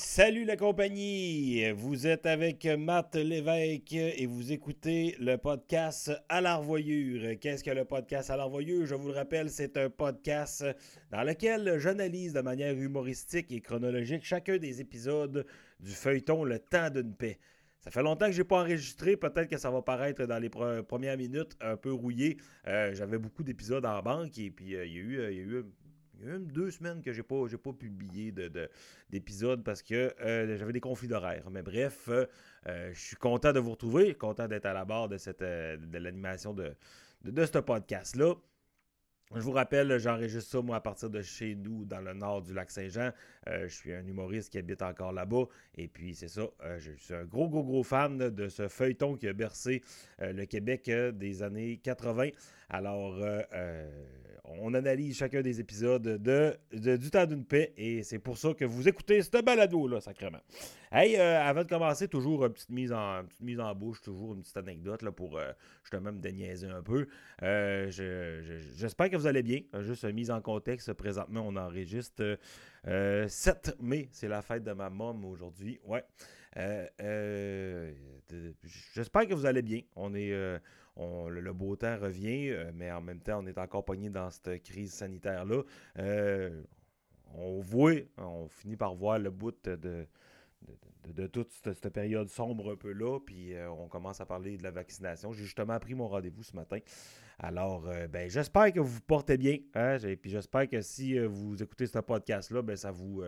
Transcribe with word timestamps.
Salut 0.00 0.44
la 0.44 0.56
compagnie! 0.56 1.72
Vous 1.72 2.06
êtes 2.06 2.24
avec 2.24 2.64
Matt 2.66 3.16
Lévesque 3.16 3.94
et 3.94 4.26
vous 4.26 4.52
écoutez 4.52 5.16
le 5.18 5.36
podcast 5.38 6.12
à 6.28 6.40
l'arvoyure. 6.40 7.36
Qu'est-ce 7.40 7.64
que 7.64 7.72
le 7.72 7.84
podcast 7.84 8.30
à 8.30 8.36
l'arvoyure? 8.36 8.86
Je 8.86 8.94
vous 8.94 9.08
le 9.08 9.14
rappelle, 9.14 9.50
c'est 9.50 9.76
un 9.76 9.90
podcast 9.90 10.64
dans 11.10 11.24
lequel 11.24 11.80
j'analyse 11.80 12.32
de 12.32 12.40
manière 12.40 12.74
humoristique 12.74 13.50
et 13.50 13.60
chronologique 13.60 14.24
chacun 14.24 14.58
des 14.58 14.80
épisodes 14.80 15.44
du 15.80 15.90
feuilleton 15.90 16.44
Le 16.44 16.60
temps 16.60 16.90
d'une 16.90 17.16
paix. 17.16 17.40
Ça 17.80 17.90
fait 17.90 18.02
longtemps 18.02 18.26
que 18.26 18.32
je 18.32 18.42
n'ai 18.42 18.44
pas 18.46 18.60
enregistré. 18.60 19.16
Peut-être 19.16 19.48
que 19.48 19.58
ça 19.58 19.72
va 19.72 19.82
paraître 19.82 20.24
dans 20.26 20.38
les 20.38 20.48
premières 20.48 21.16
minutes 21.16 21.56
un 21.60 21.76
peu 21.76 21.92
rouillé. 21.92 22.36
Euh, 22.68 22.94
j'avais 22.94 23.18
beaucoup 23.18 23.42
d'épisodes 23.42 23.84
en 23.84 24.00
banque 24.00 24.38
et 24.38 24.50
puis 24.52 24.76
euh, 24.76 24.86
il 24.86 24.92
y 24.92 24.96
a 24.96 25.00
eu, 25.00 25.18
euh, 25.18 25.32
il 25.32 25.36
y 25.38 25.40
a 25.40 25.44
eu 25.44 25.64
il 26.18 26.26
y 26.26 26.28
a 26.28 26.32
même 26.32 26.46
deux 26.46 26.70
semaines 26.70 27.00
que 27.00 27.12
j'ai 27.12 27.22
pas, 27.22 27.44
pas 27.62 27.72
publié 27.72 28.32
d'épisodes 29.10 29.62
parce 29.62 29.82
que 29.82 30.12
euh, 30.20 30.56
j'avais 30.56 30.72
des 30.72 30.80
conflits 30.80 31.08
d'horaire. 31.08 31.48
Mais 31.50 31.62
bref, 31.62 32.08
euh, 32.08 32.26
euh, 32.66 32.90
je 32.92 32.98
suis 32.98 33.16
content 33.16 33.52
de 33.52 33.60
vous 33.60 33.70
retrouver, 33.70 34.14
content 34.14 34.48
d'être 34.48 34.66
à 34.66 34.72
la 34.72 34.84
barre 34.84 35.08
de, 35.08 35.16
cette, 35.16 35.42
de 35.42 35.98
l'animation 35.98 36.54
de, 36.54 36.74
de, 37.24 37.46
ce 37.46 37.58
podcast-là. 37.58 38.34
Je 39.34 39.40
vous 39.40 39.52
rappelle, 39.52 39.98
j'enregistre 39.98 40.50
ça 40.50 40.62
moi 40.62 40.76
à 40.76 40.80
partir 40.80 41.10
de 41.10 41.22
chez 41.22 41.54
nous 41.54 41.84
dans 41.84 42.00
le 42.00 42.14
nord 42.14 42.42
du 42.42 42.54
lac 42.54 42.70
Saint-Jean. 42.70 43.12
Je 43.48 43.74
suis 43.74 43.92
un 43.92 44.06
humoriste 44.06 44.50
qui 44.50 44.58
habite 44.58 44.82
encore 44.82 45.12
là-bas. 45.12 45.44
Et 45.76 45.88
puis 45.88 46.14
c'est 46.14 46.28
ça, 46.28 46.48
je 46.78 46.92
suis 46.92 47.14
un 47.14 47.24
gros, 47.24 47.48
gros, 47.48 47.64
gros 47.64 47.82
fan 47.82 48.18
de 48.18 48.48
ce 48.48 48.68
feuilleton 48.68 49.16
qui 49.16 49.28
a 49.28 49.32
bercé 49.32 49.82
le 50.18 50.44
Québec 50.44 50.90
des 50.90 51.42
années 51.42 51.78
80. 51.82 52.28
Alors, 52.70 53.18
on 54.60 54.74
analyse 54.74 55.16
chacun 55.16 55.42
des 55.42 55.60
épisodes 55.60 56.02
de, 56.02 56.56
Du 56.72 57.10
temps 57.10 57.26
d'une 57.26 57.44
paix 57.44 57.72
et 57.76 58.02
c'est 58.02 58.18
pour 58.18 58.38
ça 58.38 58.54
que 58.54 58.64
vous 58.64 58.88
écoutez 58.88 59.22
ce 59.22 59.42
balado-là, 59.42 60.00
sacrément. 60.00 60.40
Hey, 60.90 61.16
euh, 61.16 61.42
avant 61.42 61.64
de 61.64 61.68
commencer, 61.68 62.08
toujours 62.08 62.46
une 62.46 62.52
petite 62.52 62.70
mise 62.70 62.92
en, 62.92 63.22
mise 63.40 63.60
en 63.60 63.74
bouche, 63.74 64.00
toujours 64.00 64.34
une 64.34 64.40
petite 64.40 64.56
anecdote 64.56 65.02
là, 65.02 65.12
pour 65.12 65.36
euh, 65.36 65.52
justement 65.82 66.12
me 66.12 66.18
déniaiser 66.18 66.68
un 66.68 66.82
peu. 66.82 67.06
Euh, 67.42 67.90
j'espère 68.74 69.10
que 69.10 69.16
vous 69.16 69.26
allez 69.26 69.42
bien. 69.42 69.60
Juste 69.80 70.04
mise 70.04 70.30
en 70.30 70.40
contexte, 70.40 70.92
présentement, 70.94 71.44
on 71.46 71.56
enregistre 71.56 72.38
7 73.38 73.76
mai, 73.80 74.08
c'est 74.10 74.26
la 74.26 74.42
fête 74.42 74.64
de 74.64 74.72
ma 74.72 74.90
mom 74.90 75.24
aujourd'hui. 75.24 75.78
Ouais. 75.84 76.04
j'espère 78.94 79.28
que 79.28 79.34
vous 79.34 79.46
allez 79.46 79.62
bien. 79.62 79.82
On 79.94 80.12
est 80.12 80.32
le, 81.28 81.52
beau 81.52 81.76
temps 81.76 81.96
revient, 81.98 82.50
euh, 82.50 82.70
mais 82.74 82.90
en 82.90 83.00
même 83.00 83.20
temps, 83.20 83.40
on 83.40 83.46
est 83.46 83.58
encore 83.58 83.84
dans 83.84 84.30
cette 84.30 84.62
crise 84.64 84.92
sanitaire-là. 84.92 85.62
Euh, 85.98 86.62
on 87.34 87.60
voit, 87.60 87.92
on 88.16 88.48
finit 88.48 88.76
par 88.76 88.94
voir 88.94 89.18
le 89.20 89.30
bout 89.30 89.54
de, 89.64 90.06
de, 91.06 91.26
toute 91.26 91.50
cette, 91.50 91.88
période 91.90 92.28
sombre 92.28 92.72
un 92.72 92.76
peu 92.76 92.92
là, 92.92 93.18
puis 93.18 93.54
euh, 93.54 93.70
on 93.70 93.88
commence 93.88 94.20
à 94.20 94.26
parler 94.26 94.56
de 94.56 94.62
la 94.62 94.70
vaccination. 94.70 95.32
J'ai 95.32 95.44
justement 95.44 95.78
pris 95.78 95.94
mon 95.94 96.08
rendez-vous 96.08 96.42
ce 96.42 96.54
matin. 96.54 96.78
Alors, 97.38 97.88
ben, 98.10 98.28
j'espère 98.28 98.72
que 98.72 98.80
vous 98.80 98.94
vous 98.94 99.00
portez 99.00 99.36
bien, 99.36 99.58
hein, 99.74 99.96
puis 100.20 100.30
j'espère 100.30 100.68
que 100.68 100.80
si 100.80 101.16
vous 101.20 101.62
écoutez 101.62 101.86
ce 101.86 102.00
podcast-là, 102.00 102.62
ben, 102.62 102.76
ça 102.76 102.90
vous 102.90 103.22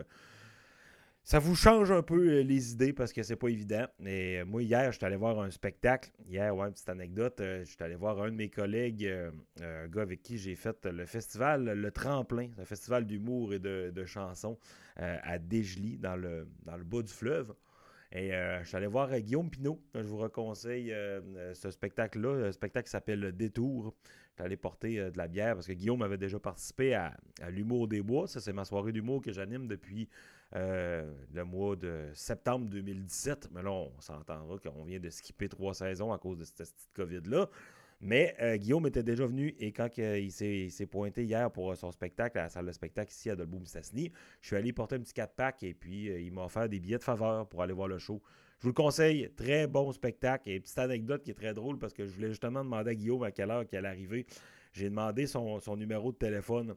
ça 1.23 1.37
vous 1.37 1.55
change 1.55 1.91
un 1.91 2.01
peu 2.01 2.39
euh, 2.39 2.43
les 2.43 2.73
idées 2.73 2.93
parce 2.93 3.13
que 3.13 3.21
c'est 3.21 3.35
pas 3.35 3.49
évident. 3.49 3.85
Et 4.03 4.39
euh, 4.39 4.45
moi, 4.45 4.63
hier, 4.63 4.91
je 4.91 4.97
suis 4.97 5.05
allé 5.05 5.15
voir 5.15 5.39
un 5.39 5.51
spectacle. 5.51 6.11
Hier, 6.27 6.55
ouais, 6.55 6.67
une 6.67 6.73
petite 6.73 6.89
anecdote. 6.89 7.39
Euh, 7.41 7.63
je 7.63 7.69
suis 7.69 7.83
allé 7.83 7.95
voir 7.95 8.19
un 8.21 8.31
de 8.31 8.35
mes 8.35 8.49
collègues, 8.49 9.07
un 9.61 9.87
gars 9.87 10.01
avec 10.01 10.23
qui 10.23 10.37
j'ai 10.37 10.55
fait 10.55 10.85
le 10.85 11.05
festival 11.05 11.65
Le 11.65 11.91
Tremplin, 11.91 12.49
un 12.57 12.65
festival 12.65 13.05
d'humour 13.05 13.53
et 13.53 13.59
de, 13.59 14.05
chansons 14.05 14.57
à 14.97 15.37
Dégely, 15.37 15.97
dans 15.97 16.15
le, 16.15 16.47
dans 16.63 16.75
le 16.75 16.83
bas 16.83 17.01
du 17.01 17.13
fleuve. 17.13 17.53
Et 18.11 18.31
je 18.31 18.67
suis 18.67 18.75
allé 18.75 18.87
voir 18.87 19.17
Guillaume 19.19 19.49
Pinot. 19.49 19.79
Je 19.95 20.01
vous 20.01 20.17
reconseille 20.17 20.93
ce 21.53 21.71
spectacle-là. 21.71 22.33
Le 22.33 22.51
spectacle 22.51 22.89
s'appelle 22.89 23.31
Détour. 23.31 23.95
Je 24.03 24.35
suis 24.35 24.45
allé 24.45 24.57
porter 24.57 24.97
de 25.11 25.17
la 25.17 25.27
bière 25.27 25.55
parce 25.55 25.67
que 25.67 25.73
Guillaume 25.73 26.01
avait 26.01 26.17
déjà 26.17 26.39
participé 26.39 26.93
à 26.93 27.15
l'Humour 27.49 27.87
des 27.87 28.01
Bois. 28.01 28.27
Ça, 28.27 28.41
c'est 28.41 28.53
ma 28.53 28.65
soirée 28.65 28.91
d'humour 28.91 29.21
que 29.21 29.31
j'anime 29.31 29.67
depuis 29.67 30.09
euh, 30.55 31.13
le 31.33 31.43
mois 31.43 31.75
de 31.75 32.09
septembre 32.13 32.67
2017. 32.69 33.49
Mais 33.51 33.63
là, 33.63 33.71
on 33.71 33.91
s'entendra 33.99 34.57
qu'on 34.57 34.83
vient 34.83 34.99
de 34.99 35.09
skipper 35.09 35.49
trois 35.49 35.73
saisons 35.73 36.11
à 36.11 36.17
cause 36.17 36.37
de 36.37 36.43
cette 36.43 36.57
petite 36.57 36.89
COVID-là. 36.93 37.49
Mais 38.03 38.35
euh, 38.41 38.57
Guillaume 38.57 38.87
était 38.87 39.03
déjà 39.03 39.27
venu 39.27 39.55
et 39.59 39.71
quand 39.71 39.87
il 39.97 40.31
s'est 40.31 40.87
pointé 40.87 41.23
hier 41.23 41.51
pour 41.51 41.77
son 41.77 41.91
spectacle 41.91 42.39
à 42.39 42.43
la 42.43 42.49
salle 42.49 42.65
de 42.65 42.71
spectacle 42.71 43.11
ici 43.11 43.29
à 43.29 43.35
Dolbeau-Mistassini, 43.35 44.11
je 44.41 44.47
suis 44.47 44.55
allé 44.55 44.73
porter 44.73 44.95
un 44.95 45.01
petit 45.01 45.13
4-pack 45.13 45.61
et 45.61 45.75
puis 45.75 46.09
euh, 46.09 46.19
il 46.19 46.31
m'a 46.31 46.45
offert 46.45 46.67
des 46.67 46.79
billets 46.79 46.97
de 46.97 47.03
faveur 47.03 47.47
pour 47.47 47.61
aller 47.61 47.73
voir 47.73 47.87
le 47.87 47.99
show. 47.99 48.19
Je 48.57 48.63
vous 48.63 48.69
le 48.69 48.73
conseille, 48.73 49.31
très 49.35 49.67
bon 49.67 49.91
spectacle. 49.91 50.49
Et 50.49 50.59
petite 50.59 50.79
anecdote 50.79 51.23
qui 51.23 51.29
est 51.31 51.35
très 51.35 51.53
drôle 51.53 51.77
parce 51.77 51.93
que 51.93 52.07
je 52.07 52.11
voulais 52.11 52.29
justement 52.29 52.63
demander 52.63 52.91
à 52.91 52.95
Guillaume 52.95 53.23
à 53.23 53.31
quelle 53.31 53.51
heure 53.51 53.63
il 53.71 53.77
allait 53.77 53.87
arriver. 53.87 54.25
J'ai 54.73 54.89
demandé 54.89 55.27
son, 55.27 55.59
numéro 55.75 56.11
de 56.11 56.17
téléphone. 56.17 56.75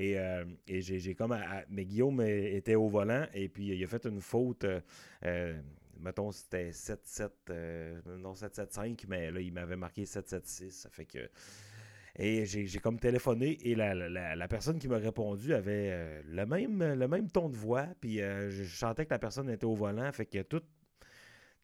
Et, 0.00 0.18
euh, 0.18 0.44
j'ai 0.66 1.14
comme. 1.14 1.36
mais 1.68 1.84
Guillaume 1.84 2.22
était 2.22 2.74
au 2.74 2.88
volant 2.88 3.26
et 3.34 3.48
puis 3.48 3.66
il 3.66 3.84
a 3.84 3.86
fait 3.86 4.06
une 4.06 4.22
faute. 4.22 4.64
Euh, 4.64 4.80
euh, 5.26 5.60
mettons, 5.98 6.32
c'était 6.32 6.70
7-7, 6.70 7.30
non 8.16 8.32
7-7-5, 8.32 9.04
mais 9.08 9.30
là, 9.30 9.40
il 9.40 9.52
m'avait 9.52 9.76
marqué 9.76 10.04
7-7-6. 10.04 10.70
Ça 10.70 10.88
fait 10.90 11.04
que. 11.04 11.28
Et 12.16 12.44
j'ai 12.46 12.78
comme 12.80 12.98
téléphoné 12.98 13.58
et 13.62 13.74
la, 13.74 14.48
personne 14.48 14.78
qui 14.78 14.88
m'a 14.88 14.96
répondu 14.96 15.54
avait 15.54 16.22
le, 16.24 16.44
même, 16.44 16.94
le 16.94 17.08
même 17.08 17.30
ton 17.30 17.48
de 17.48 17.56
voix. 17.56 17.86
Puis 18.00 18.18
je 18.18 18.64
sentais 18.64 19.04
que 19.04 19.10
la 19.10 19.18
personne 19.18 19.48
était 19.50 19.64
au 19.64 19.74
volant. 19.74 20.10
Fait 20.12 20.26
que 20.26 20.42
tout, 20.42 20.62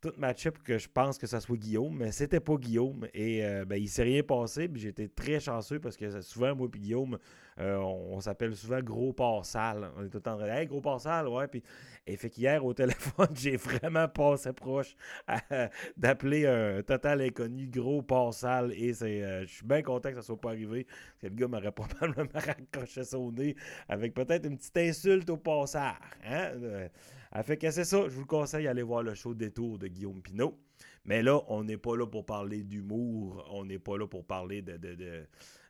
tout 0.00 0.12
matchait 0.18 0.50
pour 0.50 0.62
que 0.62 0.78
je 0.78 0.88
pense 0.88 1.18
que 1.18 1.26
ça 1.26 1.40
soit 1.40 1.56
Guillaume, 1.56 1.96
mais 1.96 2.12
c'était 2.12 2.40
pas 2.40 2.56
Guillaume. 2.56 3.06
Et 3.14 3.42
ben, 3.66 3.76
il 3.76 3.88
s'est 3.88 4.02
rien 4.02 4.22
passé. 4.22 4.68
Puis 4.68 4.82
j'étais 4.82 5.08
très 5.08 5.40
chanceux 5.40 5.80
parce 5.80 5.96
que 5.96 6.20
souvent, 6.20 6.54
moi 6.54 6.68
et 6.74 6.78
Guillaume, 6.78 7.18
euh, 7.58 7.78
on, 7.78 8.20
s'appelle 8.20 8.54
souvent 8.54 8.80
gros 8.82 9.12
port 9.14 9.44
sale. 9.46 9.90
On 9.96 10.04
est 10.04 10.08
tout 10.08 10.18
le 10.18 10.22
temps 10.22 10.38
Hey, 10.40 10.66
gros 10.66 10.82
port 10.82 11.00
sale, 11.00 11.26
ouais. 11.28 11.48
Puis, 11.48 11.62
et 12.06 12.16
fait 12.16 12.28
qu'hier, 12.28 12.64
au 12.64 12.74
téléphone, 12.74 13.28
j'ai 13.34 13.56
vraiment 13.56 14.08
passé 14.08 14.52
proche 14.52 14.94
d'appeler 15.96 16.46
un 16.46 16.82
total 16.82 17.22
inconnu 17.22 17.66
gros 17.68 18.02
port 18.02 18.34
sale. 18.34 18.72
Et 18.76 18.92
c'est, 18.92 19.22
euh, 19.22 19.46
je 19.46 19.54
suis 19.54 19.66
bien 19.66 19.82
content 19.82 20.10
que 20.10 20.16
ça 20.16 20.22
soit 20.22 20.40
pas 20.40 20.50
arrivé. 20.50 20.84
Parce 20.84 21.22
que 21.22 21.26
le 21.28 21.34
gars 21.34 21.48
m'aurait 21.48 21.72
probablement 21.72 22.28
raccroché 22.34 23.04
son 23.04 23.32
nez 23.32 23.56
avec 23.88 24.12
peut-être 24.12 24.46
une 24.46 24.58
petite 24.58 24.76
insulte 24.76 25.30
au 25.30 25.38
passard. 25.38 26.00
Hein? 26.26 26.88
Euh, 27.34 27.42
fait 27.42 27.56
que 27.56 27.70
c'est 27.70 27.84
ça. 27.84 28.04
Je 28.08 28.14
vous 28.14 28.20
le 28.20 28.26
conseille, 28.26 28.64
d'aller 28.64 28.82
voir 28.82 29.02
le 29.02 29.14
show 29.14 29.34
Détour 29.34 29.78
de 29.78 29.88
Guillaume 29.88 30.22
Pinot. 30.22 30.58
Mais 31.04 31.22
là, 31.22 31.40
on 31.48 31.64
n'est 31.64 31.76
pas 31.76 31.96
là 31.96 32.06
pour 32.06 32.26
parler 32.26 32.62
d'humour. 32.62 33.46
On 33.50 33.64
n'est 33.64 33.78
pas 33.78 33.96
là 33.96 34.06
pour 34.06 34.24
parler 34.24 34.62
de 34.62 34.78
euh, 34.84 35.24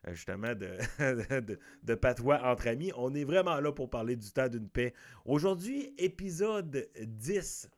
justement 0.09 0.53
de, 0.55 1.59
de, 1.83 1.95
patois 1.95 2.41
entre 2.43 2.67
amis. 2.67 2.91
On 2.95 3.13
est 3.13 3.23
vraiment 3.23 3.59
là 3.59 3.71
pour 3.71 3.89
parler 3.89 4.15
du 4.15 4.31
temps 4.31 4.47
d'une 4.47 4.67
paix. 4.67 4.93
Aujourd'hui, 5.25 5.93
épisode 5.97 6.89
10. 6.99 7.69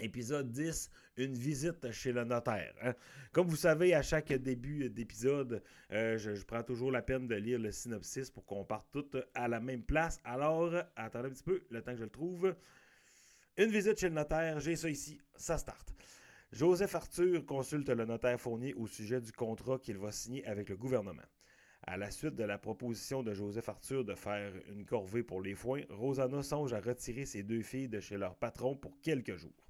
Épisode 0.00 0.50
10, 0.50 0.90
une 1.16 1.34
visite 1.34 1.90
chez 1.90 2.12
le 2.12 2.24
notaire. 2.24 2.72
Hein. 2.82 2.94
Comme 3.32 3.48
vous 3.48 3.56
savez, 3.56 3.94
à 3.94 4.02
chaque 4.02 4.32
début 4.32 4.88
d'épisode, 4.90 5.62
euh, 5.92 6.16
je, 6.16 6.44
prends 6.44 6.62
toujours 6.62 6.90
la 6.90 7.02
peine 7.02 7.26
de 7.26 7.34
lire 7.34 7.58
le 7.58 7.72
synopsis 7.72 8.30
pour 8.30 8.44
qu'on 8.44 8.64
parte 8.64 8.86
toutes 8.92 9.16
à 9.34 9.48
la 9.48 9.60
même 9.60 9.82
place. 9.82 10.20
Alors, 10.24 10.72
attendez 10.96 11.28
un 11.28 11.32
petit 11.32 11.42
peu, 11.42 11.62
le 11.70 11.82
temps 11.82 11.92
que 11.92 11.98
je 11.98 12.04
le 12.04 12.10
trouve. 12.10 12.54
Une 13.56 13.70
visite 13.70 13.98
chez 13.98 14.08
le 14.08 14.14
notaire, 14.14 14.60
j'ai 14.60 14.76
ça 14.76 14.88
ici, 14.88 15.20
ça 15.36 15.58
start. 15.58 15.92
Joseph 16.52 16.94
Arthur 16.94 17.44
consulte 17.44 17.90
le 17.90 18.04
notaire 18.04 18.40
Fournier 18.40 18.72
au 18.74 18.86
sujet 18.86 19.20
du 19.20 19.32
contrat 19.32 19.78
qu'il 19.78 19.98
va 19.98 20.12
signer 20.12 20.46
avec 20.46 20.68
le 20.68 20.76
gouvernement. 20.76 21.26
À 21.82 21.96
la 21.96 22.10
suite 22.10 22.34
de 22.34 22.44
la 22.44 22.58
proposition 22.58 23.22
de 23.22 23.34
Joseph 23.34 23.68
Arthur 23.68 24.04
de 24.04 24.14
faire 24.14 24.52
une 24.70 24.84
corvée 24.84 25.22
pour 25.22 25.42
les 25.42 25.54
foins, 25.54 25.82
Rosanna 25.90 26.42
songe 26.42 26.72
à 26.72 26.80
retirer 26.80 27.24
ses 27.24 27.42
deux 27.42 27.62
filles 27.62 27.88
de 27.88 28.00
chez 28.00 28.16
leur 28.16 28.36
patron 28.36 28.76
pour 28.76 29.00
quelques 29.00 29.36
jours. 29.36 29.67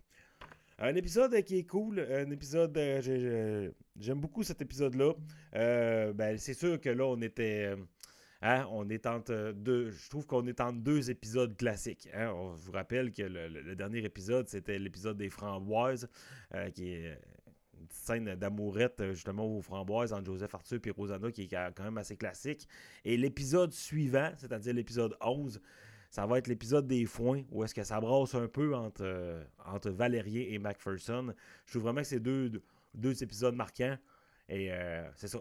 Un 0.78 0.94
épisode 0.94 1.42
qui 1.42 1.58
est 1.58 1.66
cool, 1.66 2.00
un 2.00 2.30
épisode, 2.30 2.76
euh, 2.78 3.70
j'aime 3.98 4.20
beaucoup 4.20 4.44
cet 4.44 4.62
épisode-là. 4.62 5.12
Euh, 5.56 6.12
ben, 6.12 6.38
c'est 6.38 6.54
sûr 6.54 6.80
que 6.80 6.90
là, 6.90 7.04
on 7.04 7.20
était... 7.20 7.72
Euh, 7.72 7.76
Hein, 8.40 8.66
on 8.70 8.88
est 8.88 9.04
deux, 9.54 9.90
je 9.90 10.08
trouve 10.08 10.24
qu'on 10.24 10.46
est 10.46 10.60
entre 10.60 10.78
deux 10.78 11.10
épisodes 11.10 11.56
classiques. 11.56 12.08
Hein. 12.14 12.30
On 12.32 12.52
vous 12.52 12.70
rappelle 12.70 13.12
que 13.12 13.22
le, 13.22 13.74
dernier 13.74 13.98
épisode, 14.04 14.48
c'était 14.48 14.78
l'épisode 14.78 15.16
des 15.16 15.28
framboises, 15.28 16.08
euh, 16.54 16.70
qui 16.70 16.90
est 16.90 17.18
une 17.80 17.86
petite 17.88 18.04
scène 18.04 18.34
d'amourette 18.36 19.02
justement 19.10 19.44
aux 19.44 19.60
framboises 19.60 20.12
entre 20.12 20.26
Joseph 20.26 20.54
Arthur 20.54 20.78
et 20.84 20.90
Rosanna, 20.90 21.32
qui 21.32 21.42
est 21.42 21.48
quand 21.48 21.82
même 21.82 21.98
assez 21.98 22.16
classique. 22.16 22.68
Et 23.04 23.16
l'épisode 23.16 23.72
suivant, 23.72 24.30
c'est-à-dire 24.36 24.72
l'épisode 24.72 25.16
11, 25.20 25.60
ça 26.10 26.26
va 26.26 26.38
être 26.38 26.46
l'épisode 26.46 26.86
des 26.86 27.04
foins, 27.04 27.42
où 27.50 27.64
est-ce 27.64 27.74
que 27.74 27.84
ça 27.84 28.00
brasse 28.00 28.34
un 28.34 28.48
peu 28.48 28.74
entre, 28.74 29.02
euh, 29.04 29.44
entre 29.64 29.94
et 30.34 30.58
Macpherson. 30.58 31.34
Je 31.66 31.72
trouve 31.72 31.82
vraiment 31.82 32.00
que 32.00 32.06
c'est 32.06 32.20
deux, 32.20 32.62
deux 32.94 33.22
épisodes 33.22 33.54
marquants. 33.54 33.96
Et 34.50 34.70
c'est 35.14 35.28
ça. 35.28 35.40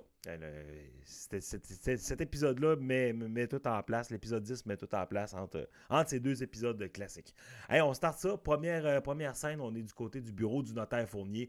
cet 1.06 2.20
épisode-là 2.20 2.76
met, 2.76 3.14
met, 3.14 3.48
tout 3.48 3.66
en 3.66 3.82
place. 3.82 4.10
L'épisode 4.10 4.44
10 4.44 4.66
met 4.66 4.76
tout 4.76 4.94
en 4.94 5.06
place 5.06 5.34
entre, 5.34 5.70
entre 5.90 6.10
ces 6.10 6.20
deux 6.20 6.44
épisodes 6.44 6.92
classiques. 6.92 7.34
Hey, 7.70 7.80
on 7.80 7.94
start 7.94 8.20
ça. 8.20 8.36
Première, 8.36 9.02
première 9.02 9.38
scène, 9.38 9.62
on 9.62 9.74
est 9.76 9.82
du 9.82 9.94
côté 9.94 10.20
du 10.20 10.34
bureau 10.34 10.62
du 10.62 10.74
notaire 10.74 11.08
Fournier 11.08 11.48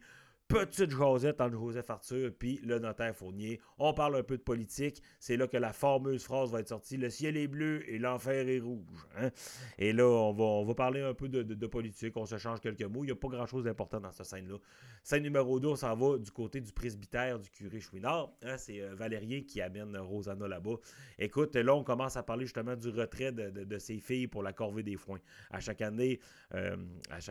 petite 0.48 0.90
Josette 0.90 1.42
entre 1.42 1.58
Joseph 1.58 1.90
Arthur 1.90 2.30
puis 2.36 2.58
le 2.64 2.78
notaire 2.78 3.14
Fournier. 3.14 3.60
On 3.78 3.92
parle 3.92 4.16
un 4.16 4.22
peu 4.22 4.38
de 4.38 4.42
politique. 4.42 5.02
C'est 5.20 5.36
là 5.36 5.46
que 5.46 5.58
la 5.58 5.74
fameuse 5.74 6.24
phrase 6.24 6.50
va 6.50 6.60
être 6.60 6.68
sortie 6.68 6.96
Le 6.96 7.10
ciel 7.10 7.36
est 7.36 7.46
bleu 7.46 7.88
et 7.88 7.98
l'enfer 7.98 8.48
est 8.48 8.58
rouge. 8.58 9.06
Hein. 9.18 9.30
Et 9.78 9.92
là, 9.92 10.06
on 10.06 10.32
va, 10.32 10.44
on 10.44 10.64
va 10.64 10.74
parler 10.74 11.02
un 11.02 11.12
peu 11.12 11.28
de, 11.28 11.66
politique. 11.66 12.16
On 12.16 12.24
se 12.24 12.38
change 12.38 12.60
quelques 12.60 12.82
mots. 12.82 13.04
Il 13.04 13.08
n'y 13.08 13.12
a 13.12 13.16
pas 13.16 13.28
grand-chose 13.28 13.64
d'important 13.64 14.00
dans 14.00 14.10
cette 14.10 14.24
scène-là. 14.24 14.56
Scène 15.02 15.22
numéro 15.22 15.60
2, 15.60 15.68
on 15.68 15.76
s'en 15.76 15.94
va 15.94 16.18
du 16.18 16.30
côté 16.30 16.60
du 16.62 16.72
presbytère 16.72 17.38
du 17.38 17.50
curé 17.50 17.78
Chouinard. 17.78 18.30
Hein. 18.42 18.56
C'est 18.56 18.80
euh, 18.80 18.94
Valérien 18.94 19.42
qui 19.42 19.60
amène 19.60 19.96
Rosanna 19.98 20.48
là-bas. 20.48 20.76
Écoute, 21.18 21.56
là, 21.56 21.74
on 21.74 21.84
commence 21.84 22.16
à 22.16 22.22
parler 22.22 22.46
justement 22.46 22.74
du 22.74 22.88
retrait 22.88 23.32
de, 23.32 23.78
ses 23.78 23.98
filles 23.98 24.28
pour 24.28 24.42
la 24.42 24.54
corvée 24.54 24.82
des 24.82 24.96
foins. 24.96 25.20
À 25.50 25.60
chaque 25.60 25.82
année, 25.82 26.20
euh, 26.54 26.76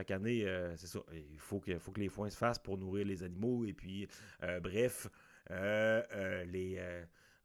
année, 0.09 0.45
euh, 0.45 0.75
c'est 0.77 0.87
ça. 0.87 0.99
Il 1.13 1.39
faut 1.39 1.59
faut 1.79 1.91
que 1.91 1.99
les 1.99 2.09
foins 2.09 2.29
se 2.29 2.37
fassent 2.37 2.59
pour 2.59 2.77
nourrir 2.77 3.06
les 3.07 3.23
animaux. 3.23 3.65
Et 3.65 3.73
puis, 3.73 4.07
euh, 4.43 4.59
bref, 4.59 5.07
euh, 5.51 6.01
euh, 6.13 6.43
les. 6.45 6.79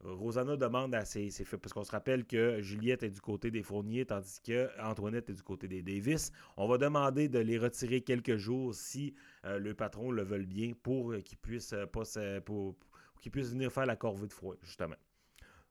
Rosanna 0.04 0.56
demande 0.56 0.96
à 0.96 1.04
ses, 1.04 1.30
ses 1.30 1.44
parce 1.44 1.72
qu'on 1.72 1.84
se 1.84 1.92
rappelle 1.92 2.24
que 2.26 2.60
Juliette 2.60 3.04
est 3.04 3.10
du 3.10 3.20
côté 3.20 3.52
des 3.52 3.62
Fourniers, 3.62 4.04
tandis 4.04 4.40
que 4.40 4.68
Antoinette 4.82 5.30
est 5.30 5.34
du 5.34 5.44
côté 5.44 5.68
des 5.68 5.80
Davis. 5.80 6.32
On 6.56 6.66
va 6.66 6.76
demander 6.76 7.28
de 7.28 7.38
les 7.38 7.56
retirer 7.56 8.00
quelques 8.00 8.36
jours 8.36 8.74
si 8.74 9.14
le 9.44 9.74
patron 9.74 10.10
le 10.10 10.24
veut 10.24 10.42
bien 10.42 10.72
pour 10.82 11.14
qu'ils 11.24 11.38
puissent, 11.38 11.76
pas, 11.92 12.02
pour, 12.44 12.74
qu'ils 13.20 13.30
puissent 13.30 13.52
venir 13.52 13.70
faire 13.70 13.86
la 13.86 13.94
corvée 13.94 14.26
de 14.26 14.32
froid, 14.32 14.56
justement. 14.64 14.96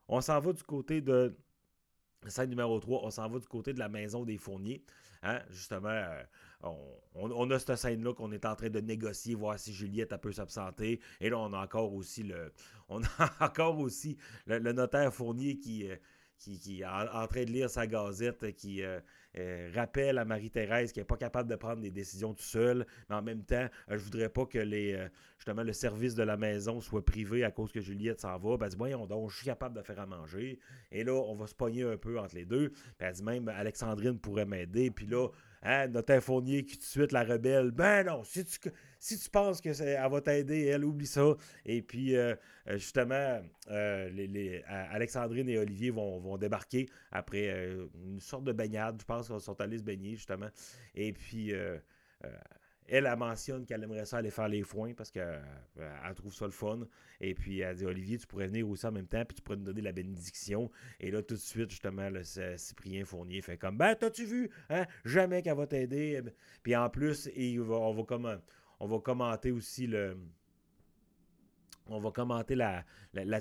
On 0.07 0.21
s'en 0.21 0.39
va 0.39 0.53
du 0.53 0.63
côté 0.63 1.01
de. 1.01 1.35
Scène 2.27 2.51
numéro 2.51 2.79
3, 2.79 3.01
on 3.03 3.09
s'en 3.09 3.27
va 3.27 3.37
du 3.37 3.47
côté 3.47 3.73
de 3.73 3.79
la 3.79 3.89
maison 3.89 4.23
des 4.23 4.37
Fourniers. 4.37 4.81
Hein? 5.23 5.41
Justement, 5.49 6.07
on, 7.15 7.51
a 7.51 7.59
cette 7.59 7.75
scène-là 7.75 8.13
qu'on 8.13 8.31
est 8.31 8.45
en 8.45 8.55
train 8.55 8.69
de 8.69 8.79
négocier, 8.79 9.35
voir 9.35 9.59
si 9.59 9.73
Juliette 9.73 10.15
peut 10.17 10.31
s'absenter. 10.31 10.99
Et 11.19 11.29
là, 11.29 11.37
on 11.39 11.53
a 11.53 11.59
encore 11.59 11.93
aussi 11.93 12.23
le. 12.23 12.51
On 12.93 13.01
a 13.03 13.31
encore 13.39 13.79
aussi 13.79 14.17
le, 14.47 14.59
notaire 14.59 15.13
Fournier 15.13 15.57
qui. 15.57 15.89
Euh, 15.89 15.95
est 16.47 16.83
en, 16.83 17.27
train 17.27 17.45
de 17.45 17.51
lire 17.51 17.69
sa 17.69 17.85
gazette, 17.85 18.53
qui 18.55 18.81
euh, 18.81 18.99
euh, 19.37 19.71
rappelle 19.75 20.17
à 20.17 20.25
Marie-Thérèse 20.25 20.91
qu'elle 20.91 21.03
n'est 21.03 21.07
pas 21.07 21.15
capable 21.15 21.47
de 21.47 21.55
prendre 21.55 21.81
des 21.81 21.91
décisions 21.91 22.33
tout 22.33 22.41
seul, 22.41 22.85
mais 23.07 23.15
en 23.15 23.21
même 23.21 23.45
temps, 23.45 23.67
je 23.87 23.97
voudrais 23.97 24.27
pas 24.27 24.45
que 24.47 24.57
les, 24.57 25.07
le 25.47 25.73
service 25.73 26.15
de 26.15 26.23
la 26.23 26.35
maison 26.35 26.81
soit 26.81 27.05
privé 27.05 27.43
à 27.43 27.51
cause 27.51 27.71
que 27.71 27.79
Juliette 27.79 28.21
s'en 28.21 28.37
va. 28.39 28.57
Ben, 28.57 28.65
elle 28.65 28.71
dit, 28.71 28.77
voyons 28.77 29.05
donc, 29.05 29.29
je 29.29 29.37
suis 29.37 29.45
capable 29.45 29.75
de 29.75 29.83
faire 29.83 29.99
à 29.99 30.07
manger. 30.07 30.59
Et 30.91 31.03
là, 31.03 31.13
on 31.13 31.35
va 31.35 31.47
se 31.47 31.55
pogner 31.55 31.83
un 31.83 31.97
peu 31.97 32.19
entre 32.19 32.35
les 32.35 32.45
deux. 32.45 32.69
Puis 32.69 32.81
elle 32.99 33.13
dit 33.13 33.23
même, 33.23 33.47
Alexandrine 33.47 34.19
pourrait 34.19 34.47
m'aider. 34.47 34.89
Puis 34.89 35.05
là, 35.05 35.29
Hein, 35.63 35.89
notre 35.89 36.19
Fournier 36.21 36.65
qui 36.65 36.77
tout 36.77 36.85
suite 36.85 37.11
la 37.11 37.23
rebelle. 37.23 37.69
Ben 37.69 38.05
non, 38.05 38.23
si 38.23 38.43
tu, 38.43 38.57
si 38.99 39.19
tu 39.19 39.29
penses 39.29 39.61
qu'elle 39.61 39.75
va 39.75 40.21
t'aider, 40.21 40.65
elle 40.65 40.83
oublie 40.83 41.05
ça. 41.05 41.35
Et 41.65 41.83
puis, 41.83 42.15
euh, 42.15 42.35
euh, 42.67 42.77
justement, 42.77 43.41
euh, 43.69 44.59
Alexandrine 44.91 45.47
et 45.49 45.59
Olivier 45.59 45.91
vont, 45.91 46.19
vont 46.19 46.37
débarquer 46.37 46.89
après 47.11 47.49
une 48.07 48.19
sorte 48.19 48.43
de 48.43 48.53
baignade. 48.53 48.97
Je 48.99 49.05
pense 49.05 49.27
qu'ils 49.27 49.39
sont 49.39 49.59
allés 49.61 49.77
se 49.77 49.83
baigner, 49.83 50.15
justement. 50.15 50.49
Et 50.95 51.13
puis, 51.13 51.53
elle, 52.91 53.05
elle 53.05 53.17
mentionne 53.17 53.65
qu'elle 53.65 53.83
aimerait 53.83 54.05
ça 54.05 54.17
aller 54.17 54.29
faire 54.29 54.49
les 54.49 54.63
foins 54.63 54.93
parce 54.93 55.11
qu'elle 55.11 55.41
euh, 55.79 56.13
trouve 56.13 56.33
ça 56.33 56.45
le 56.45 56.51
fun. 56.51 56.79
Et 57.21 57.33
puis, 57.33 57.59
elle 57.61 57.77
dit 57.77 57.85
Olivier, 57.85 58.17
tu 58.17 58.27
pourrais 58.27 58.47
venir 58.47 58.67
aussi 58.67 58.85
en 58.85 58.91
même 58.91 59.07
temps, 59.07 59.23
puis 59.23 59.35
tu 59.35 59.41
pourrais 59.41 59.57
nous 59.57 59.63
donner 59.63 59.81
la 59.81 59.93
bénédiction. 59.93 60.69
Et 60.99 61.09
là, 61.09 61.21
tout 61.21 61.35
de 61.35 61.39
suite, 61.39 61.69
justement, 61.69 62.09
le 62.09 62.23
Cyprien 62.57 63.05
Fournier 63.05 63.41
fait 63.41 63.57
comme 63.57 63.77
Ben, 63.77 63.95
t'as-tu 63.95 64.25
vu 64.25 64.49
hein? 64.69 64.85
Jamais 65.05 65.41
qu'elle 65.41 65.55
va 65.55 65.67
t'aider. 65.67 66.21
Puis 66.63 66.75
en 66.75 66.89
plus, 66.89 67.29
on, 67.37 67.93
va 67.93 68.41
on 68.79 68.87
va 68.87 68.99
commenter 68.99 69.51
aussi 69.51 69.87
le 69.87 70.17
on 71.91 71.99
va 71.99 72.11
commenter 72.11 72.55
la, 72.55 72.83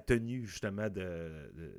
tenue 0.00 0.44
justement 0.46 0.88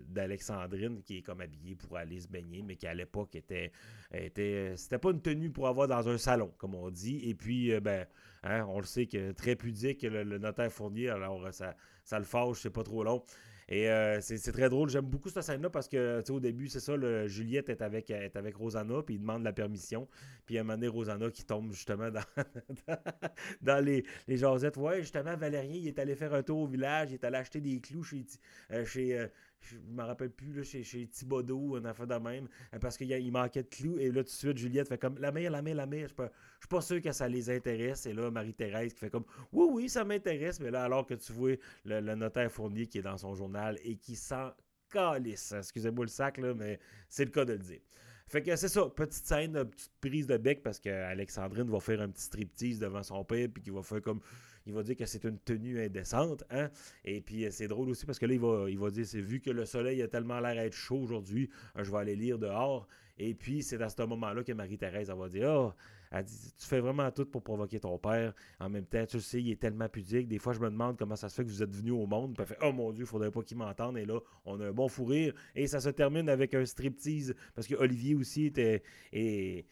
d'Alexandrine 0.08 1.02
qui 1.04 1.18
est 1.18 1.22
comme 1.22 1.42
habillée 1.42 1.76
pour 1.76 1.98
aller 1.98 2.20
se 2.20 2.28
baigner, 2.28 2.62
mais 2.62 2.76
qui 2.76 2.88
à 2.88 2.94
l'époque 2.94 3.36
était, 3.36 3.72
était 4.14 4.74
c'était 4.78 4.98
pas 4.98 5.12
une 5.12 5.22
tenue 5.22 5.52
pour 5.52 5.68
avoir 5.68 5.88
dans 5.88 6.08
un 6.08 6.18
salon, 6.18 6.54
comme 6.58 6.76
on 6.76 6.90
dit. 6.90 7.30
Et 7.30 7.36
puis, 7.36 7.74
euh, 7.74 7.80
ben, 7.80 8.06
hein, 8.44 8.66
on 8.68 8.80
le 8.80 8.86
sait 8.86 9.06
que 9.06 9.32
très 9.32 9.56
pudique, 9.56 10.04
le, 10.04 10.24
notaire 10.38 10.72
Fournier, 10.72 11.10
alors 11.10 11.54
ça, 11.54 11.76
ça 12.04 12.20
le 12.20 12.26
fâche, 12.26 12.60
c'est 12.62 12.70
pas 12.70 12.84
trop 12.84 13.04
long. 13.04 13.24
Et 13.72 13.90
euh, 13.90 14.20
c'est 14.20 14.52
très 14.52 14.68
drôle. 14.68 14.90
J'aime 14.90 15.06
beaucoup 15.06 15.30
cette 15.30 15.44
scène-là 15.44 15.70
parce 15.70 15.88
que, 15.88 16.22
au 16.30 16.42
début, 16.42 16.68
c'est 16.68 16.82
ça, 16.82 16.94
Juliette 17.28 17.70
est 17.70 17.82
avec, 17.82 18.10
est 18.10 18.36
avec 18.36 18.58
Rosanna, 18.58 19.02
puis 19.02 19.16
il 19.16 19.20
demande 19.20 19.44
la 19.44 19.54
permission. 19.54 20.10
Puis 20.46 20.58
à 20.58 20.62
un 20.62 20.64
moment 20.66 20.74
donné, 20.74 20.90
Rosanna 20.90 21.32
qui 21.32 21.46
tombe 21.46 21.72
justement 21.72 22.12
dans, 22.12 22.20
dans 23.62 23.84
les, 23.84 24.04
les 24.28 24.36
jasettes. 24.36 24.76
Ouais, 24.76 25.00
justement, 25.00 25.38
Valérien, 25.38 25.78
il 25.78 25.88
est 25.88 26.00
allé 26.00 26.16
faire 26.16 26.34
un 26.34 26.44
tour 26.44 26.60
au 26.60 26.68
village, 26.68 27.12
il 27.12 27.14
est 27.14 27.24
allé 27.24 27.38
acheter 27.38 27.62
des 27.62 27.80
clous 27.80 28.04
chez, 28.04 28.26
euh, 28.72 28.84
chez, 28.84 29.18
euh, 29.18 29.28
je 29.62 29.78
me 29.78 30.04
rappelle 30.04 30.32
plus, 30.32 30.54
là, 30.54 30.64
chez, 30.64 30.84
chez 30.84 31.08
Thibodeau, 31.08 31.76
un 31.76 31.86
affaire 31.86 32.08
de 32.08 32.16
même, 32.16 32.48
euh, 32.74 32.80
parce 32.80 32.98
qu'il 32.98 33.12
il 33.12 33.32
manquait 33.32 33.64
de 33.64 33.68
clous. 33.68 33.98
Et 34.00 34.08
là, 34.08 34.24
tout 34.24 34.24
de 34.24 34.30
suite, 34.30 34.58
Juliette 34.58 34.88
fait 34.88 34.98
comme 34.98 35.18
la 35.20 35.32
mère, 35.32 35.52
la 35.52 35.62
mère, 35.62 35.76
la 35.76 35.86
mère. 35.86 36.08
Je 36.08 36.22
ne 36.24 36.28
suis 36.28 36.68
pas 36.70 36.82
sûr 36.82 37.02
que 37.02 37.12
ça 37.12 37.28
les 37.28 37.50
intéresse. 37.50 38.06
Et 38.06 38.14
là, 38.14 38.32
Marie-Thérèse 38.32 38.94
qui 38.94 39.00
fait 39.00 39.10
comme 39.10 39.26
oui, 39.52 39.68
oui, 39.72 39.90
ça 39.90 40.04
m'intéresse. 40.04 40.60
Mais 40.60 40.72
là, 40.72 40.84
alors 40.84 41.06
que 41.06 41.14
tu 41.14 41.32
vois 41.34 41.56
le, 41.86 42.16
notaire 42.16 42.52
Fournier 42.52 42.88
qui 42.88 43.00
est 43.00 43.04
dans 43.04 43.18
son 43.18 43.36
journal 43.36 43.78
et 43.84 43.96
qui 43.96 44.16
sent 44.16 44.50
calisse. 44.90 45.54
Excusez-moi 45.54 46.06
le 46.06 46.10
sac, 46.10 46.38
là, 46.38 46.54
mais 46.54 46.80
c'est 47.08 47.26
le 47.26 47.32
cas 47.32 47.46
de 47.46 47.54
le 47.54 47.60
dire. 47.60 47.82
Fait 48.28 48.42
que 48.42 48.56
c'est 48.56 48.70
ça, 48.70 48.88
petite 48.88 49.26
scène, 49.26 49.66
petite 49.66 49.92
prise 50.00 50.26
de 50.26 50.38
bec 50.38 50.64
parce 50.64 50.80
qu'Alexandrine 50.80 51.70
va 51.70 51.82
faire 51.82 52.00
un 52.00 52.08
petit 52.08 52.24
striptease 52.24 52.80
devant 52.80 53.04
son 53.04 53.26
père 53.26 53.50
puis 53.54 53.62
qu'il 53.62 53.74
va 53.74 53.84
faire 53.84 54.02
comme 54.02 54.22
il 54.66 54.74
va 54.74 54.84
dire 54.84 54.96
que 54.96 55.06
c'est 55.06 55.24
une 55.24 55.40
tenue 55.40 55.84
indécente. 55.84 56.44
Hein? 56.50 56.70
Et 57.06 57.22
puis, 57.22 57.46
euh, 57.46 57.52
c'est 57.52 57.68
drôle 57.68 57.90
aussi 57.90 58.06
parce 58.06 58.20
que 58.20 58.26
là, 58.26 58.34
il 58.34 58.40
va, 58.40 58.70
il 58.70 58.78
va 58.78 58.90
dire 58.90 59.06
c'est 59.06 59.22
vu 59.22 59.40
que 59.40 59.50
le 59.50 59.66
soleil 59.66 60.02
a 60.02 60.08
tellement 60.08 60.40
l'air 60.40 60.56
d'être 60.56 60.74
chaud 60.74 60.98
aujourd'hui, 60.98 61.50
euh, 61.78 61.84
je 61.84 61.92
vais 61.92 61.98
aller 61.98 62.16
lire 62.16 62.40
dehors. 62.40 62.88
Et 63.18 63.34
puis, 63.36 63.62
c'est 63.62 63.82
à 63.82 63.90
ce 63.90 64.02
moment-là 64.04 64.44
que 64.44 64.52
Marie-Thérèse 64.52 65.10
va 65.10 65.30
dire 65.30 65.48
oh, 65.50 65.74
elle 66.12 66.26
dit, 66.26 66.54
tu 66.58 66.68
fais 66.68 66.82
vraiment 66.82 67.10
tout 67.12 67.26
pour 67.26 67.42
provoquer 67.42 67.80
ton 67.80 67.98
père. 67.98 68.34
En 68.60 68.70
même 68.70 68.86
temps, 68.86 69.06
tu 69.06 69.22
sais, 69.22 69.42
il 69.42 69.50
est 69.50 69.60
tellement 69.60 69.88
pudique. 69.88 70.28
Des 70.28 70.40
fois, 70.40 70.52
je 70.52 70.60
me 70.60 70.70
demande 70.70 70.98
comment 70.98 71.16
ça 71.16 71.30
se 71.30 71.36
fait 71.36 71.44
que 71.44 71.50
vous 71.50 71.64
êtes 71.64 71.74
venu 71.74 71.92
au 71.92 72.06
monde. 72.06 72.34
Puis 72.34 72.42
elle 72.42 72.48
fait, 72.48 72.66
oh 72.68 72.74
mon 72.74 72.92
Dieu, 72.92 73.06
il 73.06 73.08
faudrait 73.08 73.32
pas 73.32 73.42
qu'il 73.44 73.58
m'entende. 73.58 73.98
Et 73.98 74.06
là, 74.06 74.20
on 74.44 74.60
a 74.60 74.68
un 74.68 74.72
bon 74.74 74.90
fou 74.90 75.06
rire. 75.06 75.34
Et 75.56 75.68
ça 75.68 75.80
se 75.80 75.88
termine 75.90 76.28
avec 76.28 76.54
un 76.54 76.66
striptease. 76.66 77.34
Parce 77.56 77.66
que 77.66 77.76
Olivier 77.76 78.16
aussi 78.16 78.48
était. 78.48 78.84
Et, 79.14 79.66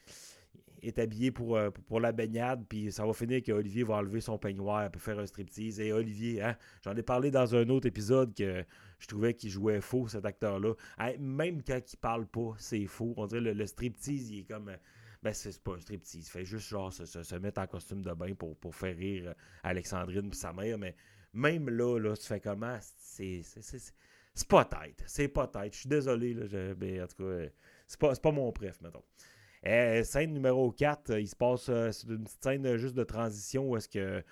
est 0.81 0.99
habillé 0.99 1.31
pour, 1.31 1.57
euh, 1.57 1.69
pour 1.87 1.99
la 1.99 2.11
baignade, 2.11 2.65
puis 2.67 2.91
ça 2.91 3.05
va 3.05 3.13
finir 3.13 3.41
qu'Olivier 3.43 3.83
va 3.83 3.95
enlever 3.95 4.21
son 4.21 4.37
peignoir 4.37 4.89
pour 4.91 5.01
faire 5.01 5.19
un 5.19 5.25
striptease. 5.25 5.79
Et 5.79 5.91
Olivier, 5.91 6.41
hein, 6.41 6.57
j'en 6.83 6.95
ai 6.95 7.03
parlé 7.03 7.31
dans 7.31 7.55
un 7.55 7.67
autre 7.69 7.87
épisode 7.87 8.33
que 8.33 8.63
je 8.99 9.07
trouvais 9.07 9.33
qu'il 9.33 9.49
jouait 9.49 9.81
faux, 9.81 10.07
cet 10.07 10.25
acteur-là. 10.25 10.73
même 11.19 11.63
quand 11.63 11.79
il 11.91 11.97
parle 11.97 12.25
pas, 12.27 12.53
c'est 12.57 12.85
faux. 12.85 13.13
On 13.17 13.25
dirait 13.25 13.41
le, 13.41 13.53
le 13.53 13.65
striptease, 13.65 14.31
il 14.31 14.39
est 14.39 14.43
comme. 14.43 14.69
Euh, 14.69 14.77
ben, 15.21 15.33
c'est 15.33 15.61
pas 15.61 15.73
un 15.73 15.79
striptease. 15.79 16.27
Il 16.27 16.29
fait 16.29 16.45
juste 16.45 16.69
genre 16.69 16.93
se, 16.93 17.35
mettre 17.35 17.61
en 17.61 17.67
costume 17.67 18.01
de 18.01 18.13
bain 18.13 18.33
pour, 18.35 18.55
pour 18.57 18.75
faire 18.75 18.95
rire 18.95 19.29
euh, 19.29 19.33
Alexandrine 19.63 20.29
et 20.31 20.35
sa 20.35 20.53
mère. 20.53 20.77
Mais 20.77 20.95
même 21.33 21.69
là, 21.69 21.99
là 21.99 22.15
tu 22.15 22.25
fais 22.25 22.39
comment? 22.39 22.77
C'est. 22.81 23.41
Pas 24.47 24.65
tête. 24.65 25.03
C'est 25.05 25.27
pas 25.27 25.47
tête. 25.47 25.73
Je 25.73 25.79
suis 25.79 25.89
désolé. 25.89 26.33
Là, 26.33 26.73
ben, 26.75 27.03
en 27.03 27.07
tout 27.07 27.23
cas, 27.23 27.49
c'est 27.87 27.99
pas, 27.99 28.15
pas 28.15 28.31
mon 28.31 28.51
préf, 28.51 28.79
mettons. 28.81 29.03
Euh, 29.65 30.03
scène 30.03 30.31
numéro 30.31 30.71
4, 30.71 31.09
euh, 31.09 31.19
il 31.19 31.27
se 31.27 31.35
passe, 31.35 31.67
euh, 31.67 31.91
une 32.07 32.23
petite 32.23 32.41
scène 32.41 32.77
juste 32.77 32.95
de 32.95 33.03
transition 33.03 33.69
où 33.69 33.75
est-ce 33.75 33.89
que 33.89 34.23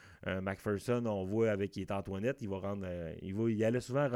Macpherson, 0.42 1.06
on 1.06 1.26
voit 1.26 1.52
avec 1.52 1.78
Antoinette, 1.90 2.38
il 2.42 2.50
va 2.50 2.60
rendre, 2.60 2.88
il 3.22 3.34
va, 3.34 3.50
il 3.50 3.64
allait 3.64 3.82
souvent 3.82 4.10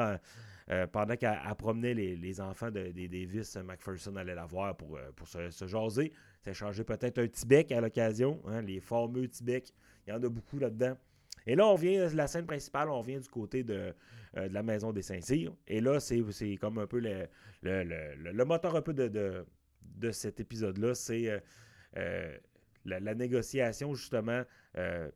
pendant 0.91 1.15
qu'elle 1.17 1.37
promenait 1.57 1.93
les, 1.93 2.41
enfants 2.41 2.71
des 2.71 3.07
Davis, 3.07 3.57
Macpherson 3.57 4.15
allait 4.15 4.35
la 4.35 4.45
voir 4.45 4.75
pour, 4.75 4.97
pour 5.15 5.27
se, 5.27 5.67
jaser, 5.67 6.13
s'échanger 6.41 6.83
peut-être 6.83 7.19
un 7.19 7.27
Tibet 7.27 7.71
à 7.73 7.81
l'occasion, 7.81 8.41
hein, 8.47 8.61
les 8.61 8.79
fameux 8.79 9.27
Tibet, 9.27 9.63
il 10.07 10.11
y 10.11 10.13
en 10.13 10.23
a 10.23 10.29
beaucoup 10.29 10.59
là-dedans. 10.59 10.97
Et 11.45 11.55
là, 11.55 11.67
on 11.67 11.75
vient, 11.75 12.07
la 12.13 12.27
scène 12.27 12.45
principale, 12.45 12.89
on 12.89 13.01
vient 13.01 13.19
du 13.19 13.29
côté 13.29 13.63
de, 13.63 13.93
la 14.33 14.63
maison 14.63 14.93
des 14.93 15.01
Saint-Cyr. 15.01 15.53
Et 15.67 15.81
là, 15.81 15.99
c'est 15.99 16.57
comme 16.59 16.77
un 16.77 16.87
peu 16.87 16.99
le, 16.99 17.27
le, 17.63 18.45
moteur 18.45 18.75
un 18.75 18.81
peu 18.81 18.93
de 18.93 19.07
de 19.07 19.45
cet 20.11 20.39
épisode-là, 20.39 20.95
c'est 20.95 21.29
euh, 21.29 21.39
euh, 21.97 22.37
la, 22.85 23.13
négociation, 23.13 23.93
justement, 23.93 24.43
euh, 24.77 25.09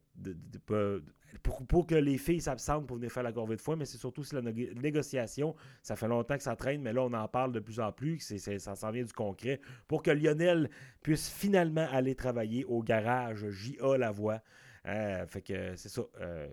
pour, 1.68 1.88
que 1.88 1.96
les 1.96 2.18
filles 2.18 2.42
s'absentent 2.42 2.88
pour 2.88 2.98
venir 2.98 3.12
faire 3.12 3.24
la 3.24 3.32
corvée 3.32 3.56
de 3.56 3.62
foi, 3.62 3.76
mais 3.76 3.86
c'est 3.86 3.98
surtout 3.98 4.24
la 4.32 4.42
négociation. 4.42 5.56
Ça 5.82 5.96
fait 5.96 6.08
longtemps 6.08 6.38
que 6.38 6.44
ça 6.44 6.56
traîne, 6.56 6.82
mais 6.82 6.94
là, 6.94 7.04
on 7.04 7.14
en 7.14 7.28
parle 7.28 7.52
de 7.52 7.60
plus 7.60 7.80
en 7.80 7.92
plus. 7.92 8.20
ça 8.20 8.76
s'en 8.76 8.92
vient 8.92 9.04
du 9.04 9.14
concret. 9.14 9.60
Pour 9.88 10.04
que 10.04 10.12
Lionel 10.12 10.70
puisse 11.02 11.30
finalement 11.30 11.88
aller 11.92 12.16
travailler 12.16 12.66
au 12.66 12.84
garage 12.84 13.50
J.A. 13.50 13.98
Lavoie. 13.98 14.42
Euh, 14.88 15.26
fait 15.26 15.42
que 15.42 15.76
c'est 15.76 15.90
ça. 15.90 16.04
Euh, 16.22 16.48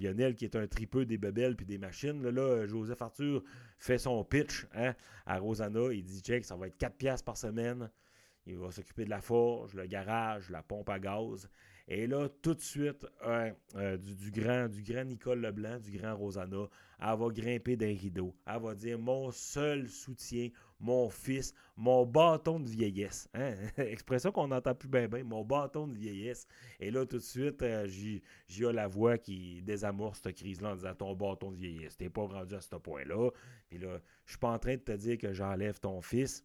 Lionel, 0.00 0.34
qui 0.34 0.44
est 0.44 0.56
un 0.56 0.66
tripeux 0.66 1.04
des 1.04 1.18
bebelles 1.18 1.56
puis 1.56 1.66
des 1.66 1.78
machines, 1.78 2.22
là, 2.22 2.66
Joseph 2.66 3.02
Arthur 3.02 3.42
fait 3.78 3.98
son 3.98 4.24
pitch 4.24 4.66
hein, 4.74 4.94
à 5.26 5.38
Rosanna. 5.38 5.92
Il 5.92 6.04
dit 6.04 6.20
check, 6.20 6.44
ça 6.44 6.56
va 6.56 6.68
être 6.68 6.78
4 6.78 6.96
piastres 6.96 7.24
par 7.24 7.36
semaine. 7.36 7.90
Il 8.46 8.56
va 8.56 8.70
s'occuper 8.70 9.04
de 9.04 9.10
la 9.10 9.20
forge, 9.20 9.74
le 9.74 9.86
garage, 9.86 10.48
la 10.50 10.62
pompe 10.62 10.88
à 10.88 10.98
gaz. 10.98 11.48
Et 11.90 12.06
là, 12.06 12.28
tout 12.42 12.52
de 12.52 12.60
suite, 12.60 13.06
euh, 13.24 13.96
du, 13.96 14.30
grand, 14.30 14.68
du 14.68 14.82
grand 14.82 15.04
Nicole 15.04 15.40
Leblanc, 15.40 15.78
du 15.78 15.90
grand 15.90 16.14
Rosanna, 16.14 16.68
elle 17.00 17.18
va 17.18 17.28
grimper 17.30 17.76
d'un 17.76 17.96
rideau. 17.96 18.36
Elle 18.46 18.60
va 18.60 18.74
dire 18.74 18.98
Mon 18.98 19.30
seul 19.30 19.88
soutien, 19.88 20.50
mon 20.80 21.08
fils, 21.08 21.54
mon 21.78 22.04
bâton 22.04 22.60
de 22.60 22.68
vieillesse. 22.68 23.30
Hein? 23.32 23.54
Expression 23.78 24.30
qu'on 24.30 24.48
n'entend 24.48 24.74
plus 24.74 24.90
bien, 24.90 25.08
bien, 25.08 25.24
mon 25.24 25.42
bâton 25.42 25.86
de 25.86 25.96
vieillesse. 25.96 26.46
Et 26.78 26.90
là, 26.90 27.06
tout 27.06 27.16
de 27.16 27.22
suite, 27.22 27.62
euh, 27.62 27.88
j'ai 27.88 28.72
la 28.72 28.86
voix 28.86 29.16
qui 29.16 29.62
désamorce 29.62 30.20
cette 30.22 30.36
crise-là 30.36 30.72
en 30.72 30.74
disant 30.74 30.94
Ton 30.94 31.14
bâton 31.14 31.52
de 31.52 31.56
vieillesse, 31.56 31.96
t'es 31.96 32.10
pas 32.10 32.26
rendu 32.26 32.54
à 32.54 32.60
ce 32.60 32.76
point-là. 32.76 33.30
Puis 33.70 33.78
là, 33.78 33.98
je 34.26 34.32
suis 34.32 34.38
pas 34.38 34.50
en 34.50 34.58
train 34.58 34.74
de 34.74 34.82
te 34.82 34.92
dire 34.92 35.16
que 35.16 35.32
j'enlève 35.32 35.80
ton 35.80 36.02
fils. 36.02 36.44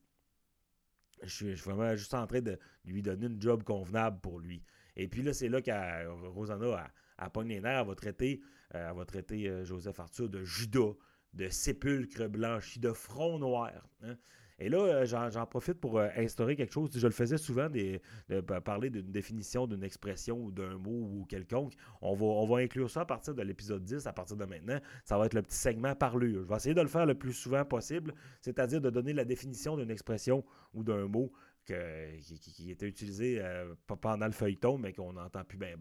Je 1.21 1.27
suis 1.27 1.53
vraiment 1.55 1.97
juste 1.97 2.13
en 2.13 2.27
train 2.27 2.41
de 2.41 2.57
lui 2.85 3.01
donner 3.01 3.25
une 3.25 3.41
job 3.41 3.63
convenable 3.63 4.21
pour 4.21 4.39
lui. 4.39 4.63
Et 4.95 5.07
puis 5.07 5.21
là, 5.21 5.33
c'est 5.33 5.49
là 5.49 5.61
que 5.61 6.27
Rosanna, 6.29 6.87
à 7.17 7.29
pogne 7.29 7.49
les 7.49 7.61
nerfs, 7.61 7.81
elle 7.81 7.87
va 7.87 7.95
traiter, 7.95 8.41
euh, 8.75 8.93
va 8.93 9.05
traiter 9.05 9.47
euh, 9.47 9.63
Joseph 9.63 9.99
Arthur 9.99 10.29
de 10.29 10.43
Judas, 10.43 10.93
de 11.33 11.47
sépulcre 11.49 12.27
blanchi, 12.27 12.79
de 12.79 12.91
front 12.91 13.39
noir. 13.39 13.71
Hein. 14.03 14.15
Et 14.59 14.69
là, 14.69 14.77
euh, 14.77 15.29
j'en 15.31 15.45
profite 15.47 15.79
pour 15.79 15.99
instaurer 15.99 16.55
quelque 16.55 16.71
chose. 16.71 16.91
Je 16.95 17.07
le 17.07 17.13
faisais 17.13 17.39
souvent, 17.39 17.69
de 17.69 18.59
parler 18.59 18.91
d'une 18.91 19.11
définition, 19.11 19.65
d'une 19.65 19.83
expression 19.83 20.39
ou 20.39 20.51
d'un 20.51 20.77
mot 20.77 21.09
ou 21.11 21.25
quelconque. 21.27 21.73
On 22.01 22.13
va, 22.13 22.25
on 22.25 22.45
va 22.45 22.59
inclure 22.59 22.89
ça 22.89 23.01
à 23.01 23.05
partir 23.05 23.33
de 23.33 23.41
l'épisode 23.41 23.83
10, 23.83 24.05
à 24.05 24.13
partir 24.13 24.37
de 24.37 24.45
maintenant. 24.45 24.79
Ça 25.05 25.17
va 25.17 25.25
être 25.25 25.33
le 25.33 25.41
petit 25.41 25.57
segment 25.57 25.95
parlure. 25.95 26.43
Je 26.43 26.47
vais 26.47 26.55
essayer 26.55 26.75
de 26.75 26.81
le 26.81 26.87
faire 26.87 27.07
le 27.07 27.15
plus 27.15 27.33
souvent 27.33 27.65
possible, 27.65 28.13
c'est-à-dire 28.41 28.79
de 28.79 28.91
donner 28.91 29.13
la 29.13 29.25
définition 29.25 29.75
d'une 29.75 29.91
expression 29.91 30.45
ou 30.75 30.83
d'un 30.83 31.07
mot 31.07 31.31
qui, 31.65 32.71
était 32.71 32.87
utilisé 32.87 33.39
euh, 33.39 33.73
pendant 33.87 34.25
le 34.25 34.31
feuilleton, 34.31 34.77
mais 34.77 34.93
qu'on 34.93 35.13
n'entend 35.13 35.43
plus 35.43 35.57
bien. 35.57 35.75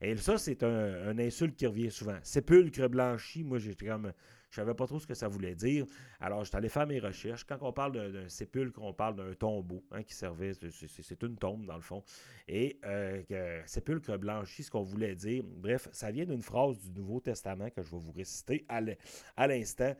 Et 0.00 0.16
ça, 0.16 0.38
c'est 0.38 0.62
un, 0.62 1.18
insulte 1.18 1.56
qui 1.56 1.66
revient 1.66 1.90
souvent. 1.90 2.18
Sépulcre 2.22 2.88
blanchi, 2.88 3.44
moi 3.44 3.58
j'étais 3.58 3.86
comme. 3.86 4.12
Je 4.50 4.56
savais 4.56 4.74
pas 4.74 4.86
trop 4.86 4.98
ce 4.98 5.06
que 5.06 5.14
ça 5.14 5.28
voulait 5.28 5.54
dire. 5.54 5.86
Alors, 6.20 6.44
j'étais 6.44 6.58
allé 6.58 6.68
faire 6.68 6.86
mes 6.86 6.98
recherches. 6.98 7.44
Quand 7.44 7.56
on 7.62 7.72
parle 7.72 8.12
d'un 8.12 8.28
sépulcre, 8.28 8.82
on 8.82 8.92
parle 8.92 9.16
d'un 9.16 9.32
tombeau 9.32 9.82
hein, 9.90 10.02
qui 10.02 10.12
servait. 10.12 10.52
C'est 10.52 11.22
une 11.22 11.38
tombe, 11.38 11.64
dans 11.64 11.76
le 11.76 11.80
fond. 11.80 12.04
Et 12.48 12.78
euh, 12.84 13.62
sépulcre 13.64 14.18
blanchi, 14.18 14.62
ce 14.62 14.70
qu'on 14.70 14.82
voulait 14.82 15.14
dire. 15.14 15.42
Bref, 15.42 15.88
ça 15.92 16.10
vient 16.10 16.26
d'une 16.26 16.42
phrase 16.42 16.78
du 16.82 16.90
Nouveau 16.90 17.20
Testament 17.20 17.70
que 17.70 17.82
je 17.82 17.90
vais 17.90 17.98
vous 17.98 18.12
réciter 18.12 18.66
à 18.68 19.46
l'instant. 19.46 19.96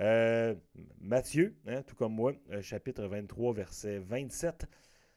Euh, 0.00 0.54
Matthieu, 1.00 1.56
hein, 1.66 1.82
tout 1.82 1.94
comme 1.94 2.14
moi, 2.14 2.34
euh, 2.50 2.60
chapitre 2.60 3.04
23, 3.06 3.54
verset 3.54 3.98
27, 3.98 4.66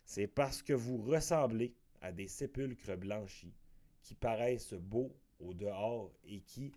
c'est 0.05 0.27
parce 0.27 0.61
que 0.61 0.73
vous 0.73 0.97
ressemblez 1.01 1.73
à 2.01 2.11
des 2.11 2.27
sépulcres 2.27 2.95
blanchis 2.95 3.53
qui 4.01 4.15
paraissent 4.15 4.73
beaux 4.73 5.13
au 5.39 5.53
dehors 5.53 6.13
et 6.23 6.39
qui, 6.41 6.71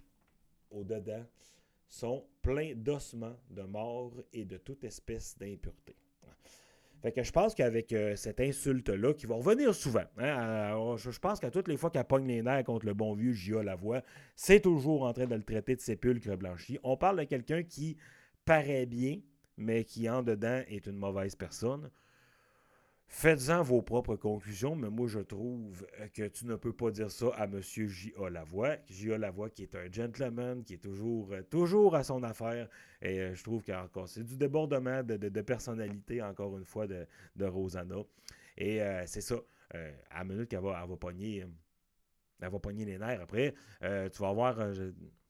au 0.70 0.82
dedans, 0.82 1.24
sont 1.86 2.26
pleins 2.40 2.74
d'ossements, 2.74 3.36
de 3.50 3.62
morts 3.62 4.14
et 4.32 4.44
de 4.44 4.56
toute 4.56 4.82
espèce 4.82 5.36
d'impureté. 5.38 5.94
Fait 7.02 7.10
que 7.10 7.24
je 7.24 7.32
pense 7.32 7.54
qu'avec 7.56 7.92
euh, 7.92 8.14
cette 8.14 8.40
insulte-là, 8.40 9.12
qui 9.14 9.26
va 9.26 9.34
revenir 9.34 9.74
souvent, 9.74 10.04
hein, 10.18 10.96
je, 10.96 11.18
pense 11.18 11.40
qu'à 11.40 11.50
toutes 11.50 11.66
les 11.66 11.76
fois 11.76 11.90
qu'elle 11.90 12.04
pogne 12.04 12.28
les 12.28 12.42
nerfs 12.42 12.62
contre 12.62 12.86
le 12.86 12.94
bon 12.94 13.14
vieux 13.14 13.32
J.A. 13.32 13.64
Lavoie, 13.64 14.02
c'est 14.36 14.60
toujours 14.60 15.02
en 15.02 15.12
train 15.12 15.26
de 15.26 15.34
le 15.34 15.42
traiter 15.42 15.74
de 15.74 15.80
sépulcre 15.80 16.36
blanchi. 16.36 16.78
On 16.84 16.96
parle 16.96 17.18
de 17.18 17.24
quelqu'un 17.24 17.64
qui 17.64 17.96
paraît 18.44 18.86
bien, 18.86 19.18
mais 19.56 19.82
qui 19.82 20.08
en 20.08 20.22
dedans 20.22 20.62
est 20.68 20.86
une 20.86 20.96
mauvaise 20.96 21.34
personne. 21.34 21.90
Faites-en 23.14 23.62
vos 23.62 23.82
propres 23.82 24.16
conclusions, 24.16 24.74
mais 24.74 24.88
moi 24.88 25.06
je 25.06 25.18
trouve 25.18 25.86
euh, 26.00 26.08
que 26.08 26.28
tu 26.28 26.46
ne 26.46 26.56
peux 26.56 26.72
pas 26.72 26.90
dire 26.90 27.10
ça 27.10 27.28
à 27.36 27.44
M. 27.44 27.60
J.A. 27.60 28.30
Lavoie. 28.30 28.76
J.A. 28.88 29.18
Lavoie 29.18 29.50
qui 29.50 29.64
est 29.64 29.74
un 29.74 29.92
gentleman, 29.92 30.64
qui 30.64 30.74
est 30.74 30.82
toujours, 30.82 31.30
euh, 31.30 31.42
toujours 31.42 31.94
à 31.94 32.04
son 32.04 32.22
affaire. 32.22 32.70
Et 33.02 33.20
euh, 33.20 33.34
je 33.34 33.44
trouve 33.44 33.62
que 33.62 33.72
c'est 34.06 34.24
du 34.24 34.38
débordement 34.38 35.02
de, 35.02 35.40
personnalité, 35.42 36.22
encore 36.22 36.56
une 36.56 36.64
fois, 36.64 36.86
de, 36.86 37.06
de 37.36 37.44
Rosanna. 37.44 37.96
Et 38.56 38.80
c'est 39.04 39.20
ça. 39.20 39.36
à 40.10 40.18
la 40.18 40.24
minute 40.24 40.48
qu'elle 40.48 40.60
va, 40.60 40.80
elle 40.82 40.88
va 40.88 40.96
pogner. 40.96 41.44
Elle 42.40 42.50
va 42.50 42.58
pogner 42.58 42.86
les 42.86 42.96
nerfs. 42.96 43.20
Après, 43.20 43.54
tu 43.80 44.22
vas 44.22 44.32
voir 44.32 44.58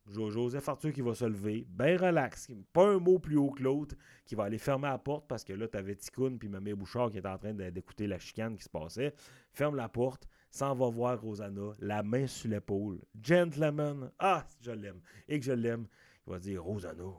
Joseph 0.06 0.68
Arthur 0.68 0.92
qui 0.92 1.00
va 1.00 1.14
se 1.14 1.24
lever, 1.24 1.66
bien 1.68 1.96
relax, 1.96 2.50
pas 2.72 2.88
un 2.88 2.98
mot 2.98 3.18
plus 3.18 3.36
haut 3.36 3.50
que 3.50 3.62
l'autre, 3.62 3.94
qui 4.26 4.34
va 4.34 4.44
aller 4.44 4.58
fermer 4.58 4.88
la 4.88 4.98
porte 4.98 5.26
parce 5.28 5.44
que 5.44 5.52
là, 5.52 5.68
tu 5.68 5.76
avais 5.76 5.94
Ticoun 5.94 6.38
puis 6.38 6.48
Mamie 6.48 6.74
Bouchard 6.74 7.10
qui 7.10 7.18
est 7.18 7.26
en 7.26 7.38
train 7.38 7.52
d'écouter 7.52 8.06
la 8.06 8.18
chicane 8.18 8.56
qui 8.56 8.64
se 8.64 8.68
passait. 8.68 9.14
Ferme 9.52 9.76
la 9.76 9.88
porte, 9.88 10.28
s'en 10.50 10.74
va 10.74 10.88
voir 10.88 11.20
Rosanna, 11.20 11.72
la 11.78 12.02
main 12.02 12.26
sur 12.26 12.50
l'épaule. 12.50 13.00
Gentleman, 13.22 14.10
ah, 14.18 14.46
je 14.60 14.72
l'aime. 14.72 15.00
Et 15.28 15.38
que 15.38 15.46
je 15.46 15.52
l'aime, 15.52 15.86
il 16.26 16.32
va 16.32 16.38
dire 16.38 16.62
Rosanna, 16.62 17.12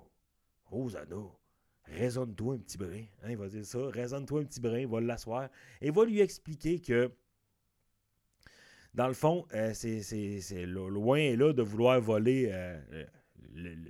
Rosanna, 0.65 1.23
raisonne-toi 1.85 2.55
un 2.55 2.59
petit 2.59 2.77
brin. 2.77 3.05
Hein, 3.23 3.29
il 3.29 3.37
va 3.37 3.47
dire 3.47 3.65
ça, 3.65 3.79
raisonne-toi 3.89 4.41
un 4.41 4.45
petit 4.45 4.59
brin, 4.59 4.79
il 4.79 4.87
va 4.87 5.01
l'asseoir 5.01 5.49
et 5.81 5.89
va 5.89 6.05
lui 6.05 6.19
expliquer 6.19 6.79
que 6.79 7.11
dans 8.93 9.07
le 9.07 9.13
fond, 9.13 9.45
euh, 9.53 9.73
c'est 9.73 10.65
loin 10.65 11.17
et 11.17 11.35
là 11.35 11.51
de 11.51 11.63
vouloir 11.63 12.00
voler 12.00 12.50
euh, 12.51 13.05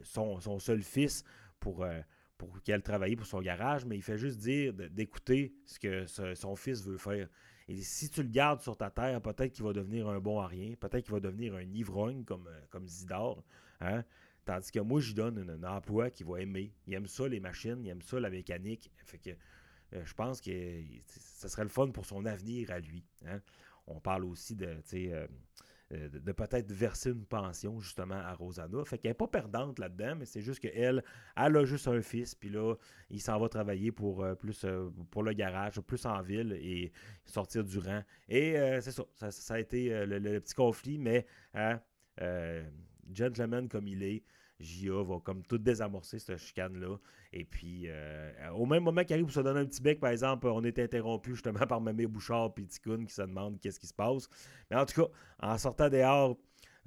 son, 0.04 0.60
seul 0.60 0.82
fils 0.82 1.24
pour, 1.60 1.84
euh, 1.84 2.00
pour 2.38 2.62
qu'il 2.62 2.82
travailler 2.82 3.16
pour 3.16 3.26
son 3.26 3.42
garage, 3.42 3.86
mais 3.86 3.98
il 3.98 4.02
fait 4.02 4.18
juste 4.18 4.40
dire 4.40 4.74
d'écouter 4.74 5.54
ce 5.66 5.80
que 5.80 6.06
son 6.36 6.56
fils 6.56 6.84
veut 6.84 6.98
faire. 6.98 7.28
Et 7.68 7.82
si 7.82 8.10
tu 8.10 8.24
le 8.24 8.30
gardes 8.30 8.62
sur 8.62 8.76
ta 8.78 8.90
terre, 8.90 9.22
peut-être 9.22 9.54
qu'il 9.54 9.64
va 9.64 9.74
devenir 9.74 10.08
un 10.08 10.20
bon 10.20 10.40
à 10.40 10.50
peut-être 10.50 11.04
qu'il 11.04 11.14
va 11.14 11.20
devenir 11.20 11.56
un 11.56 11.62
ivrogne 11.62 12.24
comme, 12.24 12.48
Zidore. 12.88 13.44
Hein? 13.80 14.04
Tandis 14.46 14.72
que 14.72 14.80
moi, 14.80 15.00
je 15.00 15.14
donne 15.14 15.50
un, 15.50 15.64
emploi 15.64 16.10
qu'il 16.10 16.26
va 16.26 16.42
aimer. 16.42 16.74
Il 16.88 16.94
aime 16.94 17.08
ça, 17.08 17.28
les 17.28 17.40
machines, 17.40 17.82
il 17.82 17.90
aime 17.90 18.02
ça, 18.02 18.20
la 18.20 18.30
mécanique. 18.30 18.92
Je 19.94 20.14
pense 20.14 20.42
que 20.42 20.82
ce 21.08 21.48
serait 21.48 21.64
le 21.64 21.70
fun 21.70 21.90
pour 21.92 22.06
son 22.06 22.26
avenir 22.26 22.72
à 22.72 22.80
lui. 22.80 23.06
Hein? 23.26 23.40
On 23.88 24.00
parle 24.00 24.26
aussi 24.26 24.56
de, 24.56 24.66
euh, 24.94 25.28
euh, 25.92 26.10
de, 26.10 26.32
peut-être 26.32 26.72
verser 26.72 27.12
une 27.12 27.26
pension 27.26 27.80
justement 27.80 28.16
à 28.16 28.34
Rosanna. 28.34 28.84
Fait 28.86 28.98
qu'elle 28.98 29.12
n'est 29.12 29.16
pas 29.16 29.28
perdante 29.28 29.80
là-dedans, 29.80 30.16
mais 30.16 30.26
c'est 30.26 30.42
juste 30.42 30.60
qu'elle, 30.60 31.04
elle 31.36 31.58
a 31.58 31.66
juste 31.66 31.88
un 31.88 32.02
fils, 32.02 32.34
puis 32.36 32.50
là, 32.50 32.76
il 33.10 33.22
s'en 33.22 33.40
va 33.40 33.50
travailler 33.50 33.92
pour 33.92 34.24
euh, 34.24 34.36
plus 34.36 34.66
pour 35.12 35.24
le 35.24 35.34
garage, 35.34 35.80
plus 35.82 36.06
en 36.06 36.22
ville 36.22 36.54
et 36.54 36.92
sortir 37.26 37.64
du 37.64 37.80
rang. 37.80 38.02
Et 38.30 38.54
c'est 38.82 38.92
ça, 38.92 39.04
ça, 39.32 39.54
a 39.56 39.60
été 39.60 40.06
le, 40.06 40.40
petit 40.40 40.56
conflit, 40.56 40.98
mais 40.98 41.26
hein, 41.54 41.80
gentleman 43.12 43.68
comme 43.68 43.88
il 43.88 44.04
est, 44.04 44.24
Gia 44.60 45.04
va 45.04 45.20
comme 45.20 45.44
tout 45.44 45.58
désamorcer 45.58 46.20
cette 46.20 46.38
chicane-là. 46.38 46.98
Et 47.32 47.44
puis, 47.44 47.86
euh, 47.88 48.32
au 48.56 48.66
même 48.66 48.84
moment 48.84 49.04
qu'il 49.04 49.14
arrive 49.14 49.26
pour 49.26 49.34
se 49.34 49.42
donner 49.42 49.60
un 49.60 49.66
petit 49.66 49.82
bec, 49.82 50.00
par 50.00 50.12
exemple, 50.12 50.48
on 50.48 50.64
est 50.64 50.80
interrompu 50.80 51.32
justement 51.32 51.66
par 51.68 51.82
Mamé 51.82 52.08
Bouchard 52.08 52.52
et 52.58 52.66
Ticoun 52.66 53.06
qui 53.06 53.14
se 53.14 53.22
demandent 53.22 53.60
qu'est-ce 53.60 53.80
qui 53.80 53.88
se 53.88 53.94
passe. 53.94 54.28
Mais 54.70 54.78
en 54.78 54.86
tout 54.86 55.02
cas, 55.02 55.10
en 55.42 55.58
sortant 55.58 55.90
dehors, 55.90 56.38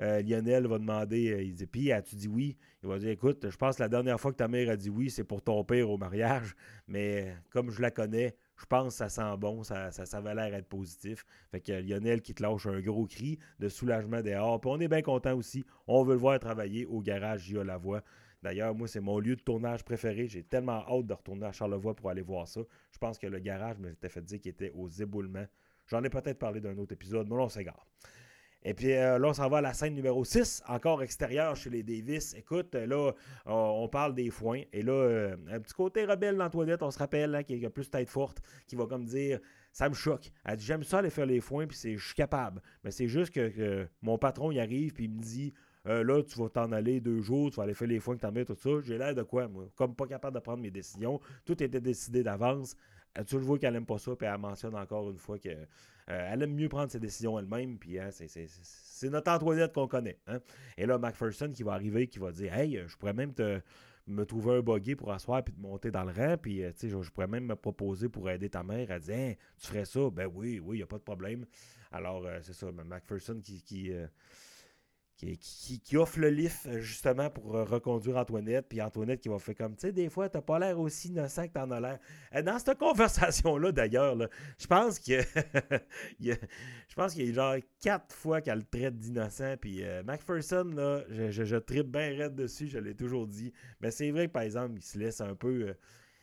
euh, 0.01 0.23
Lionel 0.23 0.67
va 0.67 0.79
demander, 0.79 1.33
euh, 1.33 1.43
il 1.43 1.55
dit, 1.55 1.67
puis 1.67 1.91
as-tu 1.91 2.17
dit 2.17 2.29
oui? 2.29 2.57
Il 2.83 2.89
va 2.89 2.99
dire, 2.99 3.11
écoute, 3.11 3.49
je 3.49 3.57
pense 3.57 3.77
que 3.77 3.83
la 3.83 3.89
dernière 3.89 4.21
fois 4.21 4.31
que 4.31 4.37
ta 4.37 4.49
mère 4.49 4.71
a 4.71 4.77
dit 4.77 4.91
oui, 4.91 5.11
c'est 5.11 5.25
pour 5.25 5.43
ton 5.43 5.65
père 5.65 5.91
au 5.91 5.97
mariage, 5.97 6.55
mais 6.87 7.35
comme 7.51 7.71
je 7.71 7.81
la 7.81 7.91
connais, 7.91 8.37
je 8.59 8.65
pense 8.67 8.95
que 8.95 8.99
ça 8.99 9.09
sent 9.09 9.37
bon, 9.39 9.63
ça, 9.63 9.91
ça, 9.91 10.07
ça 10.07 10.21
l'air 10.21 10.55
être 10.55 10.69
positif. 10.69 11.25
Fait 11.51 11.61
que 11.61 11.73
Lionel 11.73 12.23
qui 12.23 12.35
te 12.35 12.43
lâche 12.43 12.67
un 12.67 12.81
gros 12.81 13.07
cri 13.07 13.39
de 13.59 13.69
soulagement 13.69 14.23
dehors. 14.23 14.61
Puis 14.61 14.71
on 14.73 14.81
est 14.81 14.89
bien 14.89 15.03
content 15.03 15.37
aussi. 15.37 15.65
On 15.87 16.03
veut 16.05 16.15
le 16.15 16.21
voir 16.21 16.39
travailler 16.39 16.87
au 16.87 17.01
garage 17.01 17.53
la 17.53 17.65
Lavoie. 17.65 18.03
D'ailleurs, 18.43 18.75
moi, 18.75 18.87
c'est 18.87 19.01
mon 19.01 19.19
lieu 19.19 19.37
de 19.37 19.41
tournage 19.41 19.85
préféré. 19.85 20.29
J'ai 20.29 20.43
tellement 20.43 20.87
hâte 20.89 21.07
de 21.07 21.13
retourner 21.13 21.47
à 21.47 21.53
Charlevoix 21.53 21.95
pour 21.95 22.11
aller 22.11 22.23
voir 22.23 22.47
ça. 22.47 22.61
Je 22.93 22.99
pense 22.99 23.19
que 23.19 23.27
le 23.27 23.39
garage 23.41 23.79
m'était 23.79 24.09
fait 24.09 24.21
dire 24.23 24.41
qu'il 24.41 24.51
était 24.51 24.71
aux 24.71 24.89
éboulements. 24.89 25.47
J'en 25.87 26.03
ai 26.05 26.11
peut-être 26.11 26.39
parlé 26.39 26.61
d'un 26.61 26.77
autre 26.79 26.93
épisode, 26.93 27.29
mais 27.29 27.35
on 27.35 27.49
s'égare. 27.49 27.87
Et 28.69 28.75
puis 28.75 28.93
euh, 28.95 29.17
là, 29.21 29.29
on 29.29 29.33
s'en 29.33 29.49
va 29.49 29.59
à 29.59 29.61
la 29.61 29.73
scène 29.73 29.95
numéro 29.95 30.25
6, 30.25 30.65
encore 30.67 31.01
extérieure 31.01 31.55
chez 31.55 31.71
les 31.71 31.85
Davis. 31.85 32.35
Écoute, 32.35 32.75
euh, 32.75 32.85
là, 32.85 33.13
on 33.47 33.89
parle 33.89 34.13
des 34.13 34.29
foins. 34.29 34.63
Et 34.73 34.83
là, 34.83 34.93
euh, 34.93 35.37
un 35.53 35.61
petit 35.61 35.73
côté 35.73 36.05
rebelle 36.05 36.37
dans 36.37 36.51
toilette, 36.51 36.83
on 36.83 36.91
se 36.91 36.99
rappelle, 36.99 37.33
hein, 37.37 37.45
qui 37.45 37.65
a 37.65 37.71
plus 37.71 37.89
tête 37.89 38.09
forte, 38.09 38.43
qui 38.67 38.75
va 38.75 38.87
comme 38.87 39.05
dire 39.05 39.39
Ça 39.71 39.89
me 39.89 39.95
choque. 39.95 40.33
Elle 40.45 40.57
dit 40.57 40.65
J'aime 40.65 40.83
ça 40.83 40.99
aller 40.99 41.11
faire 41.11 41.27
les 41.27 41.41
foins, 41.41 41.69
puis 41.69 41.79
je 41.81 42.05
suis 42.05 42.15
capable. 42.17 42.61
Mais 42.83 42.91
c'est 42.91 43.07
juste 43.07 43.33
que, 43.33 43.87
mon 44.03 44.19
patron, 44.19 44.51
il 44.51 44.59
arrive, 44.59 44.93
puis 44.93 45.05
il 45.05 45.13
me 45.13 45.23
dit 45.23 45.55
là, 45.85 46.21
tu 46.25 46.37
vas 46.41 46.49
t'en 46.49 46.73
aller 46.73 47.01
deux 47.01 47.21
jours, 47.21 47.51
tu 47.51 47.59
vas 47.59 47.63
aller 47.63 47.75
faire 47.75 47.87
les 47.87 48.01
foins 48.01 48.17
que 48.17 48.23
t'en 48.23 48.33
mets, 48.33 48.45
tout 48.45 48.57
ça. 48.57 48.71
J'ai 48.83 48.99
l'air 48.99 49.15
de 49.15 49.23
quoi, 49.23 49.47
moi? 49.47 49.69
Comme 49.77 49.95
pas 49.95 50.09
capable 50.09 50.35
de 50.35 50.41
prendre 50.41 50.61
mes 50.61 50.73
décisions. 50.73 51.21
Tout 51.45 51.63
était 51.63 51.81
décidé 51.81 52.25
d'avance. 52.25 52.75
Tu 53.25 53.37
le 53.37 53.43
vois 53.43 53.59
qu'elle 53.59 53.73
n'aime 53.73 53.87
pas 53.87 53.99
ça, 53.99 54.15
puis 54.17 54.27
elle 54.27 54.39
mentionne 54.39 54.75
encore 54.75 55.11
une 55.11 55.19
fois 55.19 55.39
qu'elle 55.39 55.67
aime 56.09 56.55
mieux 56.55 56.69
prendre 56.69 56.91
ses 56.91 57.01
décisions 57.01 57.39
elle-même, 57.39 57.79
puis 57.79 57.99
hein, 57.99 58.11
c'est 58.11 59.11
notre 59.11 59.31
Antoinette 59.31 59.73
qu'on 59.73 59.89
connaît. 59.89 60.19
Hein. 60.27 60.41
Et 60.77 60.87
là, 60.87 60.99
McPherson 60.99 61.51
qui 61.53 61.63
va 61.63 61.73
arriver, 61.73 62.07
qui 62.07 62.19
va 62.19 62.33
dire 62.33 62.55
Hey, 62.55 62.83
je 62.87 62.97
pourrais 62.97 63.13
même 63.13 63.33
te 63.33 63.61
me 64.07 64.25
trouver 64.25 64.59
un 64.59 64.61
buggy 64.61 64.95
pour 64.95 65.13
asseoir 65.13 65.43
puis 65.43 65.53
te 65.53 65.61
monter 65.61 65.91
dans 65.91 66.05
le 66.05 66.13
rang. 66.13 66.37
Puis, 66.41 66.63
tu 66.79 66.89
sais, 66.89 66.89
je, 66.89 67.11
pourrais 67.11 67.27
même 67.27 67.45
me 67.45 67.57
proposer 67.57 68.09
pour 68.09 68.31
aider 68.31 68.49
ta 68.49 68.63
mère. 68.63 68.91
Elle 68.91 69.01
dit 69.01 69.13
hein, 69.13 69.35
Tu 69.59 69.67
ferais 69.67 69.85
ça? 69.85 70.11
Ben 70.11 70.31
oui, 70.33 70.61
oui, 70.61 70.77
il 70.77 70.79
n'y 70.79 70.83
a 70.85 70.87
pas 70.87 70.99
de 70.99 71.03
problème. 71.03 71.45
Alors, 71.91 72.25
c'est 72.43 72.53
ça, 72.53 72.71
McPherson 72.71 73.41
qui, 73.43 73.63
qui, 73.63 73.93
qui, 75.17 75.97
offre 75.97 76.19
le 76.19 76.29
lift 76.29 76.67
euh, 76.67 76.81
justement 76.81 77.31
pour 77.31 77.57
euh, 77.57 77.65
reconduire 77.65 78.17
Antoinette. 78.19 78.67
Puis 78.69 78.83
Antoinette 78.83 79.21
qui 79.21 79.29
va 79.29 79.39
faire 79.39 79.55
comme, 79.55 79.75
tu 79.75 79.87
sais, 79.87 79.93
des 79.93 80.11
fois, 80.11 80.29
t'as 80.29 80.43
pas 80.43 80.59
l'air 80.59 80.79
aussi 80.79 81.09
innocent 81.09 81.49
que 81.49 81.53
t'en 81.55 81.71
as 81.71 81.81
l'air. 81.81 81.99
Euh, 82.35 82.43
dans 82.43 82.59
cette 82.59 82.79
conversation-là, 82.79 83.73
d'ailleurs, 83.73 84.17
je 84.59 84.67
pense 84.67 84.99
que 84.99 85.21
je 86.21 86.95
pense 86.95 87.15
qu'il 87.15 87.27
y 87.27 87.31
a 87.31 87.33
genre 87.33 87.57
quatre 87.81 88.15
fois 88.15 88.41
qu'elle 88.43 88.59
le 88.59 88.65
traite 88.65 88.99
d'innocent. 88.99 89.57
Puis 89.61 89.83
Macpherson, 90.05 90.71
là, 90.75 91.03
je, 91.09 91.45
je, 91.45 91.57
tripe 91.57 91.89
bien 91.89 92.17
raide 92.17 92.35
dessus, 92.35 92.69
je 92.69 92.79
l'ai 92.79 92.95
toujours 92.95 93.27
dit. 93.27 93.53
Mais 93.81 93.91
c'est 93.91 94.11
vrai 94.11 94.27
que, 94.27 94.33
par 94.33 94.43
exemple, 94.43 94.75
il 94.77 94.83
se 94.83 94.99
laisse 94.99 95.21
un 95.21 95.35
peu... 95.35 95.75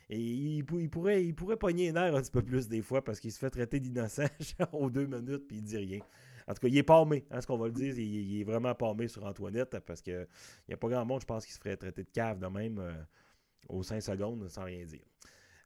et 0.08 0.18
il, 0.18 0.64
pourrait, 0.64 1.24
il 1.24 1.34
pourrait 1.34 1.56
pogner 1.56 1.90
un 1.90 1.96
air 1.96 2.14
un 2.14 2.22
petit 2.22 2.30
peu 2.30 2.42
plus 2.42 2.68
des 2.68 2.82
fois 2.82 3.02
parce 3.02 3.18
qu'il 3.18 3.32
se 3.32 3.38
fait 3.38 3.50
traiter 3.50 3.80
d'innocent 3.80 4.26
aux 4.72 4.90
deux 4.90 5.06
minutes 5.06 5.48
puis 5.48 5.56
il 5.56 5.64
dit 5.64 5.78
rien. 5.78 6.00
En 6.46 6.54
tout 6.54 6.60
cas, 6.60 6.68
il 6.68 6.76
est 6.76 6.82
palmé, 6.82 7.24
hein, 7.30 7.40
ce 7.40 7.46
qu'on 7.46 7.56
va 7.56 7.66
le 7.66 7.72
dire. 7.72 7.98
Il, 7.98 8.40
est 8.40 8.44
vraiment 8.44 8.74
palmé 8.74 9.08
sur 9.08 9.24
Antoinette 9.24 9.78
parce 9.80 10.02
qu'il 10.02 10.26
n'y 10.68 10.74
a 10.74 10.76
pas 10.76 10.88
grand 10.88 11.04
monde, 11.04 11.20
je 11.20 11.26
pense, 11.26 11.46
qui 11.46 11.52
se 11.52 11.58
ferait 11.58 11.76
traiter 11.76 12.04
de 12.04 12.10
cave 12.10 12.38
de 12.38 12.46
même 12.46 12.78
euh, 12.78 12.92
aux 13.68 13.82
5 13.82 14.00
secondes 14.00 14.48
sans 14.48 14.64
rien 14.64 14.84
dire. 14.84 15.04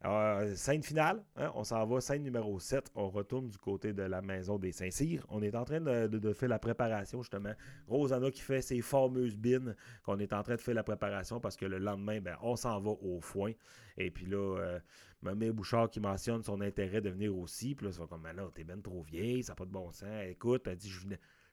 Alors, 0.00 0.56
scène 0.56 0.84
finale, 0.84 1.24
hein, 1.34 1.50
on 1.56 1.64
s'en 1.64 1.84
va, 1.84 2.00
scène 2.00 2.22
numéro 2.22 2.60
7. 2.60 2.92
On 2.94 3.08
retourne 3.08 3.48
du 3.48 3.58
côté 3.58 3.92
de 3.92 4.04
la 4.04 4.22
maison 4.22 4.56
des 4.56 4.70
Saint-Cyr. 4.70 5.26
On 5.28 5.42
est 5.42 5.56
en 5.56 5.64
train 5.64 5.80
de, 5.80 6.32
faire 6.34 6.48
la 6.48 6.60
préparation, 6.60 7.20
justement. 7.20 7.52
Rosanna 7.88 8.30
qui 8.30 8.40
fait 8.40 8.62
ses 8.62 8.80
fameuses 8.80 9.36
bines, 9.36 9.74
qu'on 10.04 10.20
est 10.20 10.32
en 10.32 10.44
train 10.44 10.54
de 10.54 10.60
faire 10.60 10.76
la 10.76 10.84
préparation 10.84 11.40
parce 11.40 11.56
que 11.56 11.66
le 11.66 11.78
lendemain, 11.78 12.20
ben, 12.20 12.36
on 12.42 12.54
s'en 12.54 12.78
va 12.78 12.92
au 12.92 13.20
foin. 13.20 13.50
Et 13.96 14.12
puis 14.12 14.26
là, 14.26 14.36
euh, 14.60 14.78
Mamie 15.22 15.50
Bouchard 15.50 15.90
qui 15.90 16.00
mentionne 16.00 16.42
son 16.42 16.60
intérêt 16.60 17.00
de 17.00 17.10
venir 17.10 17.36
aussi. 17.36 17.74
Puis 17.74 17.86
là, 17.86 17.92
ça 17.92 18.00
va 18.00 18.06
comme, 18.06 18.24
là, 18.24 18.48
t'es 18.54 18.64
ben 18.64 18.80
trop 18.80 19.02
vieille, 19.02 19.42
ça 19.42 19.52
n'a 19.52 19.56
pas 19.56 19.64
de 19.64 19.70
bon 19.70 19.90
sens. 19.92 20.24
Écoute, 20.26 20.66
elle 20.66 20.76
dit, 20.76 20.92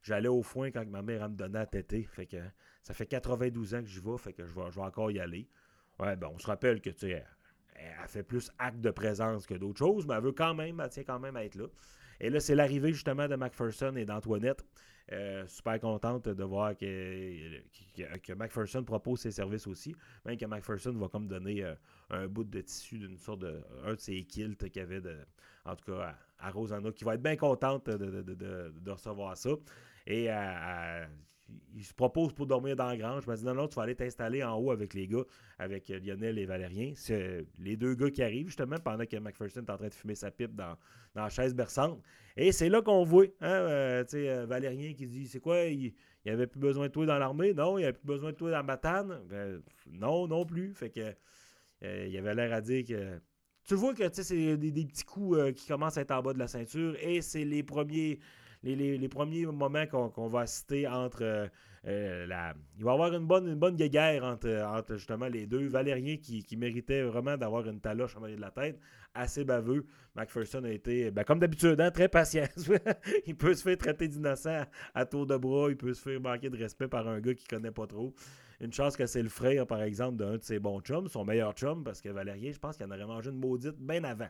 j'allais 0.01 0.27
au 0.27 0.43
foin 0.43 0.71
quand 0.71 0.85
ma 0.87 1.01
mère 1.01 1.27
me 1.29 1.35
donnait 1.35 1.59
à 1.59 1.65
téter. 1.65 2.03
Fait 2.03 2.27
que 2.27 2.37
ça 2.83 2.93
fait 2.93 3.07
92 3.07 3.75
ans 3.75 3.81
que 3.81 3.87
j'y 3.87 3.99
vais, 3.99 4.17
fait 4.17 4.33
que 4.33 4.45
je 4.45 4.53
vais, 4.53 4.69
je 4.69 4.75
vais 4.75 4.85
encore 4.85 5.11
y 5.11 5.19
aller. 5.19 5.49
Ouais, 5.99 6.15
ben, 6.15 6.29
on 6.33 6.37
se 6.37 6.47
rappelle 6.47 6.81
que, 6.81 6.89
tu 6.89 6.99
sais, 6.99 7.25
elle 7.75 8.07
fait 8.07 8.23
plus 8.23 8.51
acte 8.59 8.79
de 8.79 8.91
présence 8.91 9.45
que 9.47 9.55
d'autres 9.55 9.79
choses, 9.79 10.05
mais 10.07 10.15
elle 10.15 10.23
veut 10.23 10.31
quand 10.31 10.53
même, 10.53 10.79
elle 10.79 10.89
tient 10.89 11.03
quand 11.03 11.19
même 11.19 11.35
à 11.35 11.43
être 11.43 11.55
là. 11.55 11.67
Et 12.19 12.29
là, 12.29 12.39
c'est 12.39 12.55
l'arrivée 12.55 12.93
justement 12.93 13.27
de 13.27 13.35
McPherson 13.35 13.95
et 13.95 14.05
d'Antoinette. 14.05 14.63
Euh, 15.11 15.45
super 15.45 15.79
contente 15.79 16.29
de 16.29 16.43
voir 16.43 16.75
que, 16.75 17.61
que, 18.17 18.33
McPherson 18.33 18.83
propose 18.83 19.19
ses 19.19 19.31
services 19.31 19.67
aussi. 19.67 19.95
Même 20.25 20.35
que 20.35 20.45
McPherson 20.45 20.93
va 20.93 21.07
comme 21.09 21.27
donner 21.27 21.63
euh, 21.63 21.75
un 22.09 22.27
bout 22.27 22.43
de 22.43 22.61
tissu 22.61 22.97
d'une 22.97 23.17
sorte 23.17 23.41
de. 23.41 23.61
un 23.85 23.93
de 23.93 23.99
ses 23.99 24.23
kilts 24.23 24.67
qu'il 24.69 24.81
avait 24.81 25.01
de, 25.01 25.15
en 25.63 25.75
tout 25.75 25.91
cas 25.91 26.17
à, 26.39 26.49
Rosanna, 26.49 26.91
qui 26.91 27.03
va 27.03 27.13
être 27.13 27.21
bien 27.21 27.35
contente 27.35 27.87
de, 27.87 28.91
recevoir 28.91 29.37
ça. 29.37 29.51
Et 30.07 30.29
à, 30.29 31.07
il 31.75 31.83
se 31.83 31.93
propose 31.93 32.33
pour 32.33 32.47
dormir 32.47 32.75
dans 32.75 32.87
la 32.87 32.97
grange. 32.97 33.23
Je 33.25 33.31
me 33.31 33.35
dis 33.35 33.45
non, 33.45 33.53
non, 33.53 33.67
tu 33.67 33.75
vas 33.75 33.83
aller 33.83 33.95
t'installer 33.95 34.43
en 34.43 34.55
haut 34.55 34.71
avec 34.71 34.93
les 34.93 35.07
gars, 35.07 35.23
avec 35.59 35.89
euh, 35.89 35.99
Lionel 35.99 36.39
et 36.39 36.45
Valérien. 36.45 36.93
C'est 36.95 37.45
les 37.59 37.75
deux 37.75 37.95
gars 37.95 38.09
qui 38.09 38.23
arrivent 38.23 38.47
justement 38.47 38.77
pendant 38.77 39.05
que 39.05 39.17
McPherson 39.17 39.61
est 39.61 39.69
en 39.69 39.77
train 39.77 39.87
de 39.87 39.93
fumer 39.93 40.15
sa 40.15 40.31
pipe 40.31 40.55
dans, 40.55 40.75
dans 41.13 41.23
la 41.23 41.29
chaise 41.29 41.53
berçante. 41.53 42.01
Et 42.37 42.51
c'est 42.51 42.69
là 42.69 42.81
qu'on 42.81 43.03
voit 43.03 43.25
hein, 43.41 43.49
euh, 43.49 44.03
euh, 44.13 44.45
Valérien 44.47 44.93
qui 44.93 45.07
dit 45.07 45.27
C'est 45.27 45.39
quoi 45.39 45.63
il, 45.63 45.93
n'y 46.25 46.31
avait 46.31 46.47
plus 46.47 46.59
besoin 46.59 46.87
de 46.87 46.91
toi 46.91 47.05
dans 47.05 47.17
l'armée? 47.17 47.53
Non, 47.53 47.77
il 47.77 47.81
n'y 47.81 47.85
avait 47.85 47.97
plus 47.97 48.07
besoin 48.07 48.31
de 48.31 48.37
toi 48.37 48.49
dans 48.49 48.57
la 48.57 48.63
matane 48.63 49.21
ben, 49.29 49.61
Non, 49.87 50.27
non 50.27 50.45
plus. 50.45 50.73
Fait 50.73 50.89
que 50.89 51.13
il 51.81 52.17
avait 52.17 52.33
l'air 52.33 52.53
à 52.53 52.61
dire 52.61 52.83
que. 52.85 53.19
Tu 53.67 53.75
vois 53.75 53.93
que 53.93 54.03
c'est 54.11 54.57
des, 54.57 54.71
des, 54.71 54.85
petits 54.85 55.03
coups 55.03 55.53
qui 55.55 55.67
commencent 55.67 55.97
à 55.97 56.01
être 56.01 56.11
en 56.11 56.21
bas 56.21 56.33
de 56.33 56.39
la 56.39 56.47
ceinture 56.47 56.95
et 56.99 57.21
c'est 57.21 57.43
les 57.43 57.63
premiers 57.63 58.19
les, 58.73 59.07
premiers 59.09 59.45
moments 59.45 59.85
qu'on 59.85 60.27
va 60.27 60.47
citer 60.47 60.87
entre 60.87 61.21
euh, 61.21 61.47
euh, 61.87 62.25
la. 62.25 62.55
Il 62.77 62.83
va 62.83 62.91
y 62.91 62.93
avoir 62.93 63.13
une 63.13 63.27
bonne, 63.27 63.47
une 63.47 63.59
bonne 63.59 63.75
guéguerre 63.75 64.23
entre, 64.23 64.49
entre 64.65 64.95
justement 64.95 65.27
les 65.27 65.45
deux. 65.45 65.67
Valérien 65.67 66.17
qui, 66.17 66.57
méritait 66.57 67.03
vraiment 67.03 67.37
d'avoir 67.37 67.67
une 67.67 67.79
taloche 67.79 68.15
en 68.15 68.23
arrière 68.23 68.37
de 68.37 68.41
la 68.41 68.51
tête, 68.51 68.79
assez 69.13 69.43
baveux. 69.43 69.85
McPherson 70.15 70.63
a 70.63 70.71
été, 70.71 71.11
ben, 71.11 71.23
comme 71.23 71.39
d'habitude, 71.39 71.79
hein, 71.79 71.91
très 71.91 72.07
patient. 72.07 72.47
il 73.27 73.35
peut 73.35 73.53
se 73.53 73.61
faire 73.61 73.77
traiter 73.77 74.07
d'innocent 74.07 74.65
à, 74.95 75.05
tour 75.05 75.27
de 75.27 75.37
bras, 75.37 75.69
il 75.69 75.77
peut 75.77 75.93
se 75.93 76.01
faire 76.01 76.19
manquer 76.19 76.49
de 76.49 76.57
respect 76.57 76.87
par 76.87 77.07
un 77.07 77.19
gars 77.19 77.35
qu'il 77.35 77.47
connaît 77.47 77.71
pas 77.71 77.85
trop. 77.85 78.13
Une 78.61 78.71
chance 78.71 78.95
que 78.95 79.05
c'est 79.05 79.21
le 79.21 79.29
frère, 79.29 79.67
par 79.67 79.83
exemple, 79.83 80.17
d'un 80.17 80.37
de 80.37 80.43
ses 80.43 80.59
bons 80.59 80.79
chums, 80.79 81.09
son 81.09 81.25
meilleur 81.25 81.53
chum, 81.53 81.83
parce 81.83 82.01
que 82.01 82.09
Valérien, 82.09 82.51
je 82.51 82.57
pense 82.57 82.77
qu'il 82.77 82.85
en 82.85 82.91
aurait 82.91 83.05
mangé 83.05 83.29
une 83.29 83.39
maudite 83.39 83.77
bien 83.77 84.03
avant. 84.05 84.29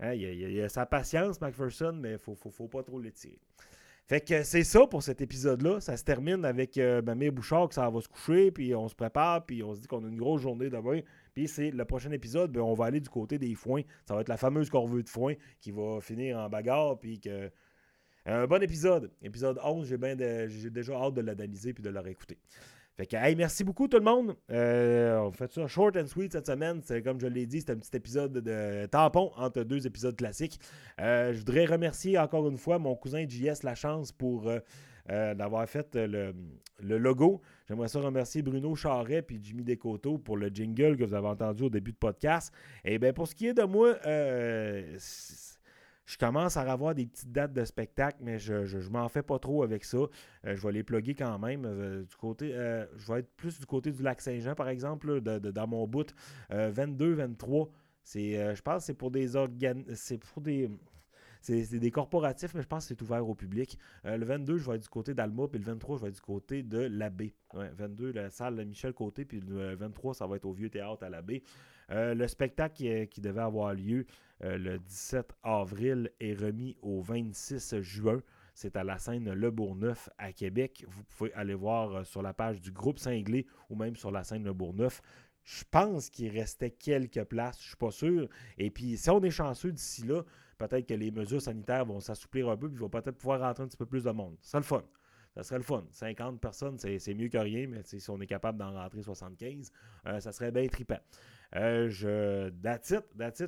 Hein, 0.00 0.14
il, 0.14 0.52
y 0.52 0.62
a, 0.62 0.68
sa 0.68 0.86
patience, 0.86 1.40
McPherson, 1.40 1.92
mais 1.92 2.12
il 2.12 2.18
faut, 2.18 2.34
faut, 2.34 2.68
pas 2.68 2.82
trop 2.82 2.98
l'étirer. 2.98 3.38
Fait 4.06 4.20
que 4.20 4.42
c'est 4.42 4.64
ça 4.64 4.86
pour 4.86 5.02
cet 5.02 5.20
épisode-là. 5.20 5.80
Ça 5.80 5.96
se 5.96 6.02
termine 6.02 6.44
avec 6.44 6.78
euh, 6.78 7.02
Mamie 7.02 7.30
Bouchard 7.30 7.68
que 7.68 7.74
ça 7.74 7.88
va 7.88 8.00
se 8.00 8.08
coucher, 8.08 8.50
puis 8.50 8.74
on 8.74 8.88
se 8.88 8.94
prépare, 8.94 9.44
puis 9.44 9.62
on 9.62 9.74
se 9.74 9.80
dit 9.80 9.86
qu'on 9.86 10.02
a 10.04 10.08
une 10.08 10.16
grosse 10.16 10.42
journée 10.42 10.70
demain. 10.70 11.00
Puis 11.34 11.46
c'est 11.46 11.70
le 11.70 11.84
prochain 11.84 12.10
épisode, 12.10 12.50
ben, 12.50 12.62
on 12.62 12.74
va 12.74 12.86
aller 12.86 13.00
du 13.00 13.10
côté 13.10 13.38
des 13.38 13.54
foins. 13.54 13.82
Ça 14.06 14.14
va 14.14 14.22
être 14.22 14.28
la 14.28 14.38
fameuse 14.38 14.70
corvée 14.70 15.02
de 15.02 15.08
foin 15.08 15.34
qui 15.60 15.70
va 15.70 16.00
finir 16.00 16.38
en 16.38 16.48
bagarre, 16.48 16.98
puis 16.98 17.20
que. 17.20 17.50
Un 18.26 18.46
bon 18.46 18.62
épisode. 18.62 19.10
Épisode 19.22 19.58
11, 19.64 19.86
j'ai 19.86 20.70
déjà 20.70 20.94
hâte 20.94 21.14
de 21.14 21.22
l'analyser 21.22 21.72
puis 21.72 21.82
de 21.82 21.88
le 21.88 22.00
réécouter. 22.00 22.38
Fait 23.00 23.06
que, 23.06 23.16
hey, 23.16 23.34
merci 23.34 23.64
beaucoup 23.64 23.88
tout 23.88 23.96
le 23.96 24.04
monde. 24.04 24.36
Euh, 24.50 25.20
on 25.20 25.32
fait 25.32 25.50
ça 25.50 25.66
short 25.66 25.96
and 25.96 26.06
sweet 26.06 26.32
cette 26.32 26.48
semaine. 26.48 26.82
C'est 26.84 27.00
comme 27.00 27.18
je 27.18 27.28
l'ai 27.28 27.46
dit, 27.46 27.62
c'est 27.62 27.70
un 27.70 27.78
petit 27.78 27.96
épisode 27.96 28.30
de 28.30 28.84
tampon 28.88 29.30
entre 29.38 29.62
deux 29.62 29.86
épisodes 29.86 30.14
classiques. 30.14 30.60
Euh, 31.00 31.32
je 31.32 31.38
voudrais 31.38 31.64
remercier 31.64 32.18
encore 32.18 32.46
une 32.46 32.58
fois 32.58 32.78
mon 32.78 32.94
cousin 32.94 33.24
JS 33.26 33.62
La 33.62 33.74
Chance 33.74 34.12
pour 34.12 34.50
euh, 34.50 35.34
d'avoir 35.34 35.66
fait 35.66 35.96
le, 35.96 36.34
logo. 36.82 37.40
J'aimerais 37.66 37.88
ça 37.88 38.00
remercier 38.00 38.42
Bruno 38.42 38.74
Charret 38.74 39.24
et 39.30 39.38
Jimmy 39.42 39.64
Descoteaux 39.64 40.18
pour 40.18 40.36
le 40.36 40.48
jingle 40.48 40.98
que 40.98 41.04
vous 41.04 41.14
avez 41.14 41.28
entendu 41.28 41.62
au 41.62 41.70
début 41.70 41.92
de 41.92 41.96
podcast. 41.96 42.52
Et 42.84 42.98
bien 42.98 43.14
pour 43.14 43.28
ce 43.28 43.34
qui 43.34 43.46
est 43.46 43.54
de 43.54 43.62
moi, 43.62 43.96
je 46.10 46.18
commence 46.18 46.56
à 46.56 46.62
avoir 46.62 46.92
des 46.92 47.06
petites 47.06 47.30
dates 47.30 47.52
de 47.52 47.64
spectacle, 47.64 48.18
mais 48.20 48.40
je, 48.40 48.54
ne 48.54 48.88
m'en 48.88 49.08
fais 49.08 49.22
pas 49.22 49.38
trop 49.38 49.62
avec 49.62 49.84
ça. 49.84 49.98
Euh, 49.98 50.08
je 50.56 50.66
vais 50.66 50.72
les 50.72 50.82
plugger 50.82 51.14
quand 51.14 51.38
même. 51.38 51.64
Euh, 51.64 52.02
du 52.02 52.16
côté, 52.16 52.52
euh, 52.52 52.84
je 52.96 53.12
vais 53.12 53.20
être 53.20 53.30
plus 53.36 53.60
du 53.60 53.66
côté 53.66 53.92
du 53.92 54.02
lac 54.02 54.20
Saint-Jean, 54.20 54.56
par 54.56 54.68
exemple, 54.68 55.20
dans 55.20 55.66
mon 55.68 55.86
bout. 55.86 56.12
22, 56.50 57.14
23. 57.14 57.68
C'est, 58.02 58.56
je 58.56 58.62
pense 58.62 58.78
que 58.78 58.86
c'est 58.86 58.94
pour 58.94 59.12
des 59.12 59.36
organes. 59.36 59.84
C'est 59.94 60.18
pour 60.18 60.42
des. 60.42 60.68
C'est 61.42 61.78
des 61.78 61.90
corporatifs, 61.90 62.52
mais 62.54 62.60
je 62.60 62.66
pense 62.66 62.84
que 62.84 62.88
c'est 62.88 63.02
ouvert 63.02 63.26
au 63.26 63.34
public. 63.34 63.78
le 64.04 64.22
22, 64.22 64.58
je 64.58 64.68
vais 64.68 64.76
être 64.76 64.82
du 64.82 64.88
côté 64.90 65.14
d'Alma, 65.14 65.48
puis 65.48 65.58
le 65.58 65.64
23, 65.64 65.96
je 65.96 66.02
vais 66.02 66.08
être 66.08 66.16
du 66.16 66.20
côté 66.20 66.62
de 66.62 66.80
l'abbé. 66.80 67.34
Ouais, 67.54 67.70
22, 67.78 68.12
la 68.12 68.28
salle 68.28 68.62
Michel 68.66 68.92
Côté, 68.92 69.24
puis 69.24 69.40
le 69.40 69.74
23, 69.74 70.12
ça 70.12 70.26
va 70.26 70.36
être 70.36 70.44
au 70.44 70.52
Vieux 70.52 70.68
Théâtre 70.68 71.02
à 71.02 71.08
l'abbé. 71.08 71.42
le 71.88 72.26
spectacle 72.26 73.06
qui, 73.06 73.20
devait 73.22 73.40
avoir 73.40 73.72
lieu 73.72 74.04
le 74.40 74.78
17 74.78 75.32
avril 75.42 76.10
est 76.20 76.34
remis 76.34 76.76
au 76.82 77.00
26 77.00 77.80
juin. 77.80 78.20
C'est 78.54 78.76
à 78.76 78.84
la 78.84 78.98
scène 78.98 79.32
Le 79.32 79.50
Bourgneuf 79.50 80.10
à 80.18 80.32
Québec. 80.32 80.84
Vous 80.86 81.02
pouvez 81.04 81.32
aller 81.32 81.54
voir 81.54 81.94
euh, 81.94 82.04
sur 82.04 82.20
la 82.20 82.34
page 82.34 82.60
du 82.60 82.70
groupe 82.70 82.98
Cinglé 82.98 83.46
ou 83.70 83.74
même 83.74 83.96
sur 83.96 84.10
la 84.10 84.22
scène 84.24 84.44
Le 84.44 84.52
Bourgneuf. 84.52 85.00
Je 85.44 85.64
pense 85.70 86.10
qu'il 86.10 86.28
restait 86.28 86.70
quelques 86.70 87.24
places, 87.24 87.56
je 87.56 87.64
ne 87.64 87.68
suis 87.68 87.76
pas 87.76 87.90
sûr. 87.90 88.28
Et 88.58 88.70
puis, 88.70 88.96
si 88.98 89.08
on 89.08 89.22
est 89.22 89.30
chanceux 89.30 89.72
d'ici 89.72 90.06
là, 90.06 90.22
peut-être 90.58 90.86
que 90.86 90.94
les 90.94 91.10
mesures 91.10 91.40
sanitaires 91.40 91.86
vont 91.86 92.00
s'assouplir 92.00 92.50
un 92.50 92.56
peu, 92.58 92.68
puis 92.68 92.76
il 92.76 92.82
va 92.82 93.00
peut-être 93.00 93.16
pouvoir 93.16 93.40
rentrer 93.40 93.64
un 93.64 93.66
petit 93.68 93.78
peu 93.78 93.86
plus 93.86 94.04
de 94.04 94.10
monde. 94.10 94.36
Ça 94.42 94.50
serait 94.50 94.58
le 94.58 94.64
fun. 94.64 94.84
Ça 95.34 95.42
serait 95.42 95.58
le 95.58 95.64
fun. 95.64 95.84
50 95.90 96.40
personnes, 96.40 96.76
c'est 96.76 97.14
mieux 97.14 97.28
que 97.28 97.38
rien, 97.38 97.66
mais 97.66 97.82
si 97.84 98.10
on 98.10 98.20
est 98.20 98.26
capable 98.26 98.58
d'en 98.58 98.72
rentrer 98.72 99.02
75, 99.02 99.72
euh, 100.06 100.20
ça 100.20 100.32
serait 100.32 100.52
bien 100.52 100.66
trippant. 100.66 101.00
Euh, 101.56 101.88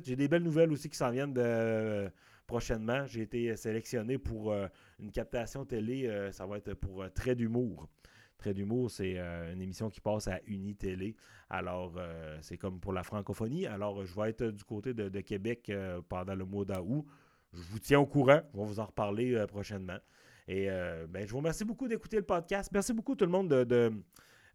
J'ai 0.03 0.15
des 0.15 0.27
belles 0.27 0.43
nouvelles 0.43 0.71
aussi 0.71 0.89
qui 0.89 0.97
s'en 0.97 1.11
viennent 1.11 1.33
de, 1.33 2.09
prochainement. 2.47 3.05
J'ai 3.05 3.21
été 3.21 3.55
sélectionné 3.55 4.17
pour 4.17 4.51
euh, 4.51 4.67
une 4.99 5.11
captation 5.11 5.65
télé. 5.65 6.29
ça 6.31 6.45
va 6.45 6.57
être 6.57 6.73
pour 6.73 7.05
Trait 7.13 7.35
d'humour. 7.35 7.87
Trait 8.37 8.53
d'humour, 8.53 8.91
c'est 8.91 9.17
une 9.17 9.61
émission 9.61 9.89
qui 9.89 10.01
passe 10.01 10.27
à 10.27 10.39
Unitélé. 10.47 11.15
Alors, 11.49 11.93
c'est 12.41 12.57
comme 12.57 12.79
pour 12.79 12.91
la 12.91 13.03
francophonie. 13.03 13.67
Alors, 13.67 14.03
je 14.05 14.19
vais 14.19 14.29
être 14.29 14.47
du 14.47 14.63
côté 14.63 14.93
de, 14.93 15.21
Québec 15.21 15.71
pendant 16.09 16.35
le 16.35 16.43
mois 16.43 16.65
d'août. 16.65 17.05
Je 17.53 17.61
vous 17.61 17.79
tiens 17.79 17.99
au 17.99 18.05
courant. 18.05 18.41
On 18.53 18.61
va 18.61 18.65
vous 18.65 18.79
en 18.79 18.85
reparler 18.85 19.45
prochainement. 19.47 19.97
Et 20.49 20.67
ben, 21.09 21.25
je 21.25 21.31
vous 21.31 21.37
remercie 21.37 21.63
beaucoup 21.63 21.87
d'écouter 21.87 22.17
le 22.17 22.23
podcast. 22.23 22.69
Merci 22.73 22.91
beaucoup 22.91 23.15
tout 23.15 23.25
le 23.25 23.31
monde 23.31 23.49
de 23.49 23.63
de, 23.63 23.93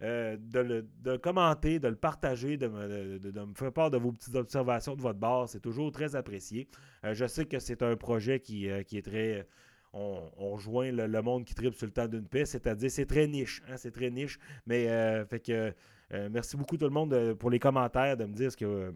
le, 0.01 1.17
commenter, 1.17 1.79
de 1.79 1.89
le 1.89 1.97
partager, 1.97 2.57
de 2.57 2.69
me, 2.69 3.19
de, 3.19 3.33
faire 3.55 3.73
part 3.73 3.91
de 3.91 3.99
vos 3.99 4.13
petites 4.13 4.35
observations 4.35 4.97
de 4.97 5.03
votre 5.03 5.19
bord. 5.19 5.49
C'est 5.49 5.61
toujours 5.61 5.91
très 5.93 6.17
apprécié. 6.17 6.69
je 7.05 7.27
sais 7.27 7.47
que 7.47 7.59
c'est 7.59 7.83
un 7.83 7.97
projet 7.97 8.41
qui, 8.41 8.69
qui 8.87 8.99
est 8.99 9.03
très 9.03 9.47
on, 9.93 10.53
rejoint 10.53 10.93
le, 10.93 11.23
monde 11.23 11.45
qui 11.45 11.55
tripe 11.55 11.75
sur 11.75 11.87
le 11.87 11.93
temps 11.93 12.09
d'une 12.09 12.27
paix, 12.27 12.45
c'est-à-dire 12.45 12.91
c'est 12.91 13.07
très 13.07 13.27
niche, 13.27 13.63
hein, 13.69 13.77
c'est 13.77 13.91
très 13.91 14.11
niche. 14.11 14.39
Mais 14.67 14.89
euh, 14.89 15.25
fait 15.27 15.41
que 15.41 15.73
euh, 16.13 16.29
merci 16.31 16.57
beaucoup 16.57 16.77
tout 16.77 16.85
le 16.87 16.91
monde 16.91 17.13
euh, 17.13 17.35
pour 17.35 17.51
les 17.51 17.59
commentaires, 17.59 18.17
de 18.17 18.25
me 18.25 18.33
dire 18.33 18.53
ce 18.53 18.57
que, 18.57 18.95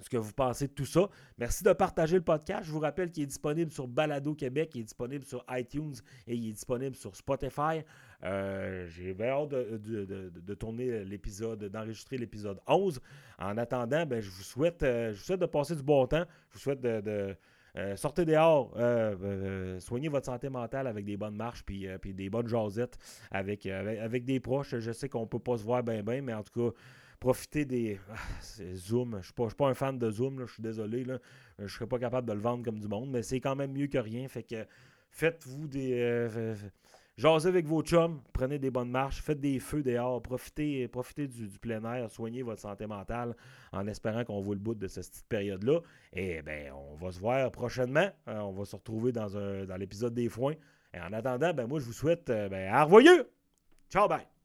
ce 0.00 0.08
que 0.08 0.16
vous 0.16 0.32
pensez 0.32 0.68
de 0.68 0.72
tout 0.72 0.86
ça. 0.86 1.08
Merci 1.38 1.64
de 1.64 1.72
partager 1.72 2.16
le 2.16 2.22
podcast. 2.22 2.64
Je 2.64 2.72
vous 2.72 2.80
rappelle 2.80 3.10
qu'il 3.10 3.22
est 3.22 3.26
disponible 3.26 3.70
sur 3.70 3.88
Balado 3.88 4.34
Québec, 4.34 4.72
il 4.74 4.80
est 4.80 4.84
disponible 4.84 5.24
sur 5.24 5.44
iTunes 5.50 5.94
et 6.26 6.34
il 6.34 6.48
est 6.48 6.52
disponible 6.52 6.96
sur 6.96 7.14
Spotify. 7.16 7.82
J'ai 8.22 9.14
bien 9.14 9.28
hâte 9.28 9.50
de, 9.50 10.54
tourner 10.54 11.04
l'épisode, 11.04 11.64
d'enregistrer 11.64 12.18
l'épisode 12.18 12.60
11. 12.66 13.00
En 13.38 13.56
attendant, 13.58 14.04
ben, 14.06 14.20
je, 14.20 14.30
vous 14.30 14.42
souhaite, 14.42 14.78
je 14.82 15.10
vous 15.12 15.24
souhaite 15.24 15.40
de 15.40 15.46
passer 15.46 15.76
du 15.76 15.82
bon 15.82 16.06
temps. 16.06 16.24
Je 16.50 16.54
vous 16.54 16.60
souhaite 16.60 16.80
de 16.80 17.36
euh, 17.76 17.94
sortez 17.94 18.24
dehors, 18.24 18.72
euh, 18.76 19.14
euh, 19.22 19.80
soignez 19.80 20.08
votre 20.08 20.24
santé 20.24 20.48
mentale 20.48 20.86
avec 20.86 21.04
des 21.04 21.18
bonnes 21.18 21.36
marches 21.36 21.62
puis, 21.62 21.86
puis 22.00 22.14
des 22.14 22.30
bonnes 22.30 22.48
jasettes 22.48 22.96
avec, 23.30 23.66
avec, 23.66 24.24
des 24.24 24.40
proches. 24.40 24.78
Je 24.78 24.92
sais 24.92 25.08
qu'on 25.08 25.22
ne 25.22 25.26
peut 25.26 25.38
pas 25.38 25.58
se 25.58 25.62
voir 25.62 25.82
bien, 25.82 26.02
bien, 26.02 26.22
mais 26.22 26.32
en 26.32 26.42
tout 26.42 26.70
cas, 26.70 26.76
profitez 27.18 27.64
des. 27.64 27.98
Ah, 28.10 28.16
Zoom. 28.74 29.12
Je 29.12 29.16
ne 29.16 29.22
suis, 29.22 29.56
pas 29.56 29.68
un 29.68 29.74
fan 29.74 29.98
de 29.98 30.10
Zoom, 30.10 30.46
je 30.46 30.52
suis 30.52 30.62
désolé. 30.62 31.04
Là. 31.04 31.18
Je 31.58 31.64
ne 31.64 31.68
serais 31.68 31.86
pas 31.86 31.98
capable 31.98 32.28
de 32.28 32.32
le 32.32 32.40
vendre 32.40 32.64
comme 32.64 32.78
du 32.78 32.88
monde, 32.88 33.10
mais 33.10 33.22
c'est 33.22 33.40
quand 33.40 33.56
même 33.56 33.72
mieux 33.72 33.86
que 33.86 33.98
rien. 33.98 34.26
Fait 34.28 34.42
que 34.42 34.66
faites-vous 35.10 35.68
des. 35.68 36.54
Jasez 37.18 37.48
avec 37.48 37.64
vos 37.64 37.80
chums, 37.80 38.20
prenez 38.34 38.58
des 38.58 38.70
bonnes 38.70 38.90
marches, 38.90 39.22
faites 39.22 39.40
des 39.40 39.58
feux 39.58 39.82
dehors, 39.82 40.20
profitez, 40.20 40.86
profitez 40.86 41.26
du, 41.26 41.48
plein 41.58 41.82
air, 41.90 42.10
soignez 42.10 42.42
votre 42.42 42.60
santé 42.60 42.86
mentale 42.86 43.34
en 43.72 43.86
espérant 43.86 44.22
qu'on 44.22 44.42
voit 44.42 44.54
le 44.54 44.60
bout 44.60 44.74
de 44.74 44.86
cette 44.86 45.08
petite 45.08 45.26
période-là. 45.26 45.80
Et 46.12 46.42
bien, 46.42 46.74
on 46.74 46.94
va 46.96 47.10
se 47.12 47.18
voir 47.18 47.50
prochainement. 47.50 48.10
Euh, 48.28 48.38
on 48.40 48.52
va 48.52 48.66
se 48.66 48.76
retrouver 48.76 49.12
dans, 49.12 49.28
l'épisode 49.78 50.12
des 50.12 50.28
foins. 50.28 50.56
Et 50.92 51.00
en 51.00 51.12
attendant, 51.14 51.54
ben, 51.54 51.66
moi, 51.66 51.80
je 51.80 51.86
vous 51.86 51.94
souhaite 51.94 52.28
euh, 52.28 52.50
ben, 52.50 52.70
à! 52.70 52.86
Ciao, 53.88 54.08
bye! 54.08 54.35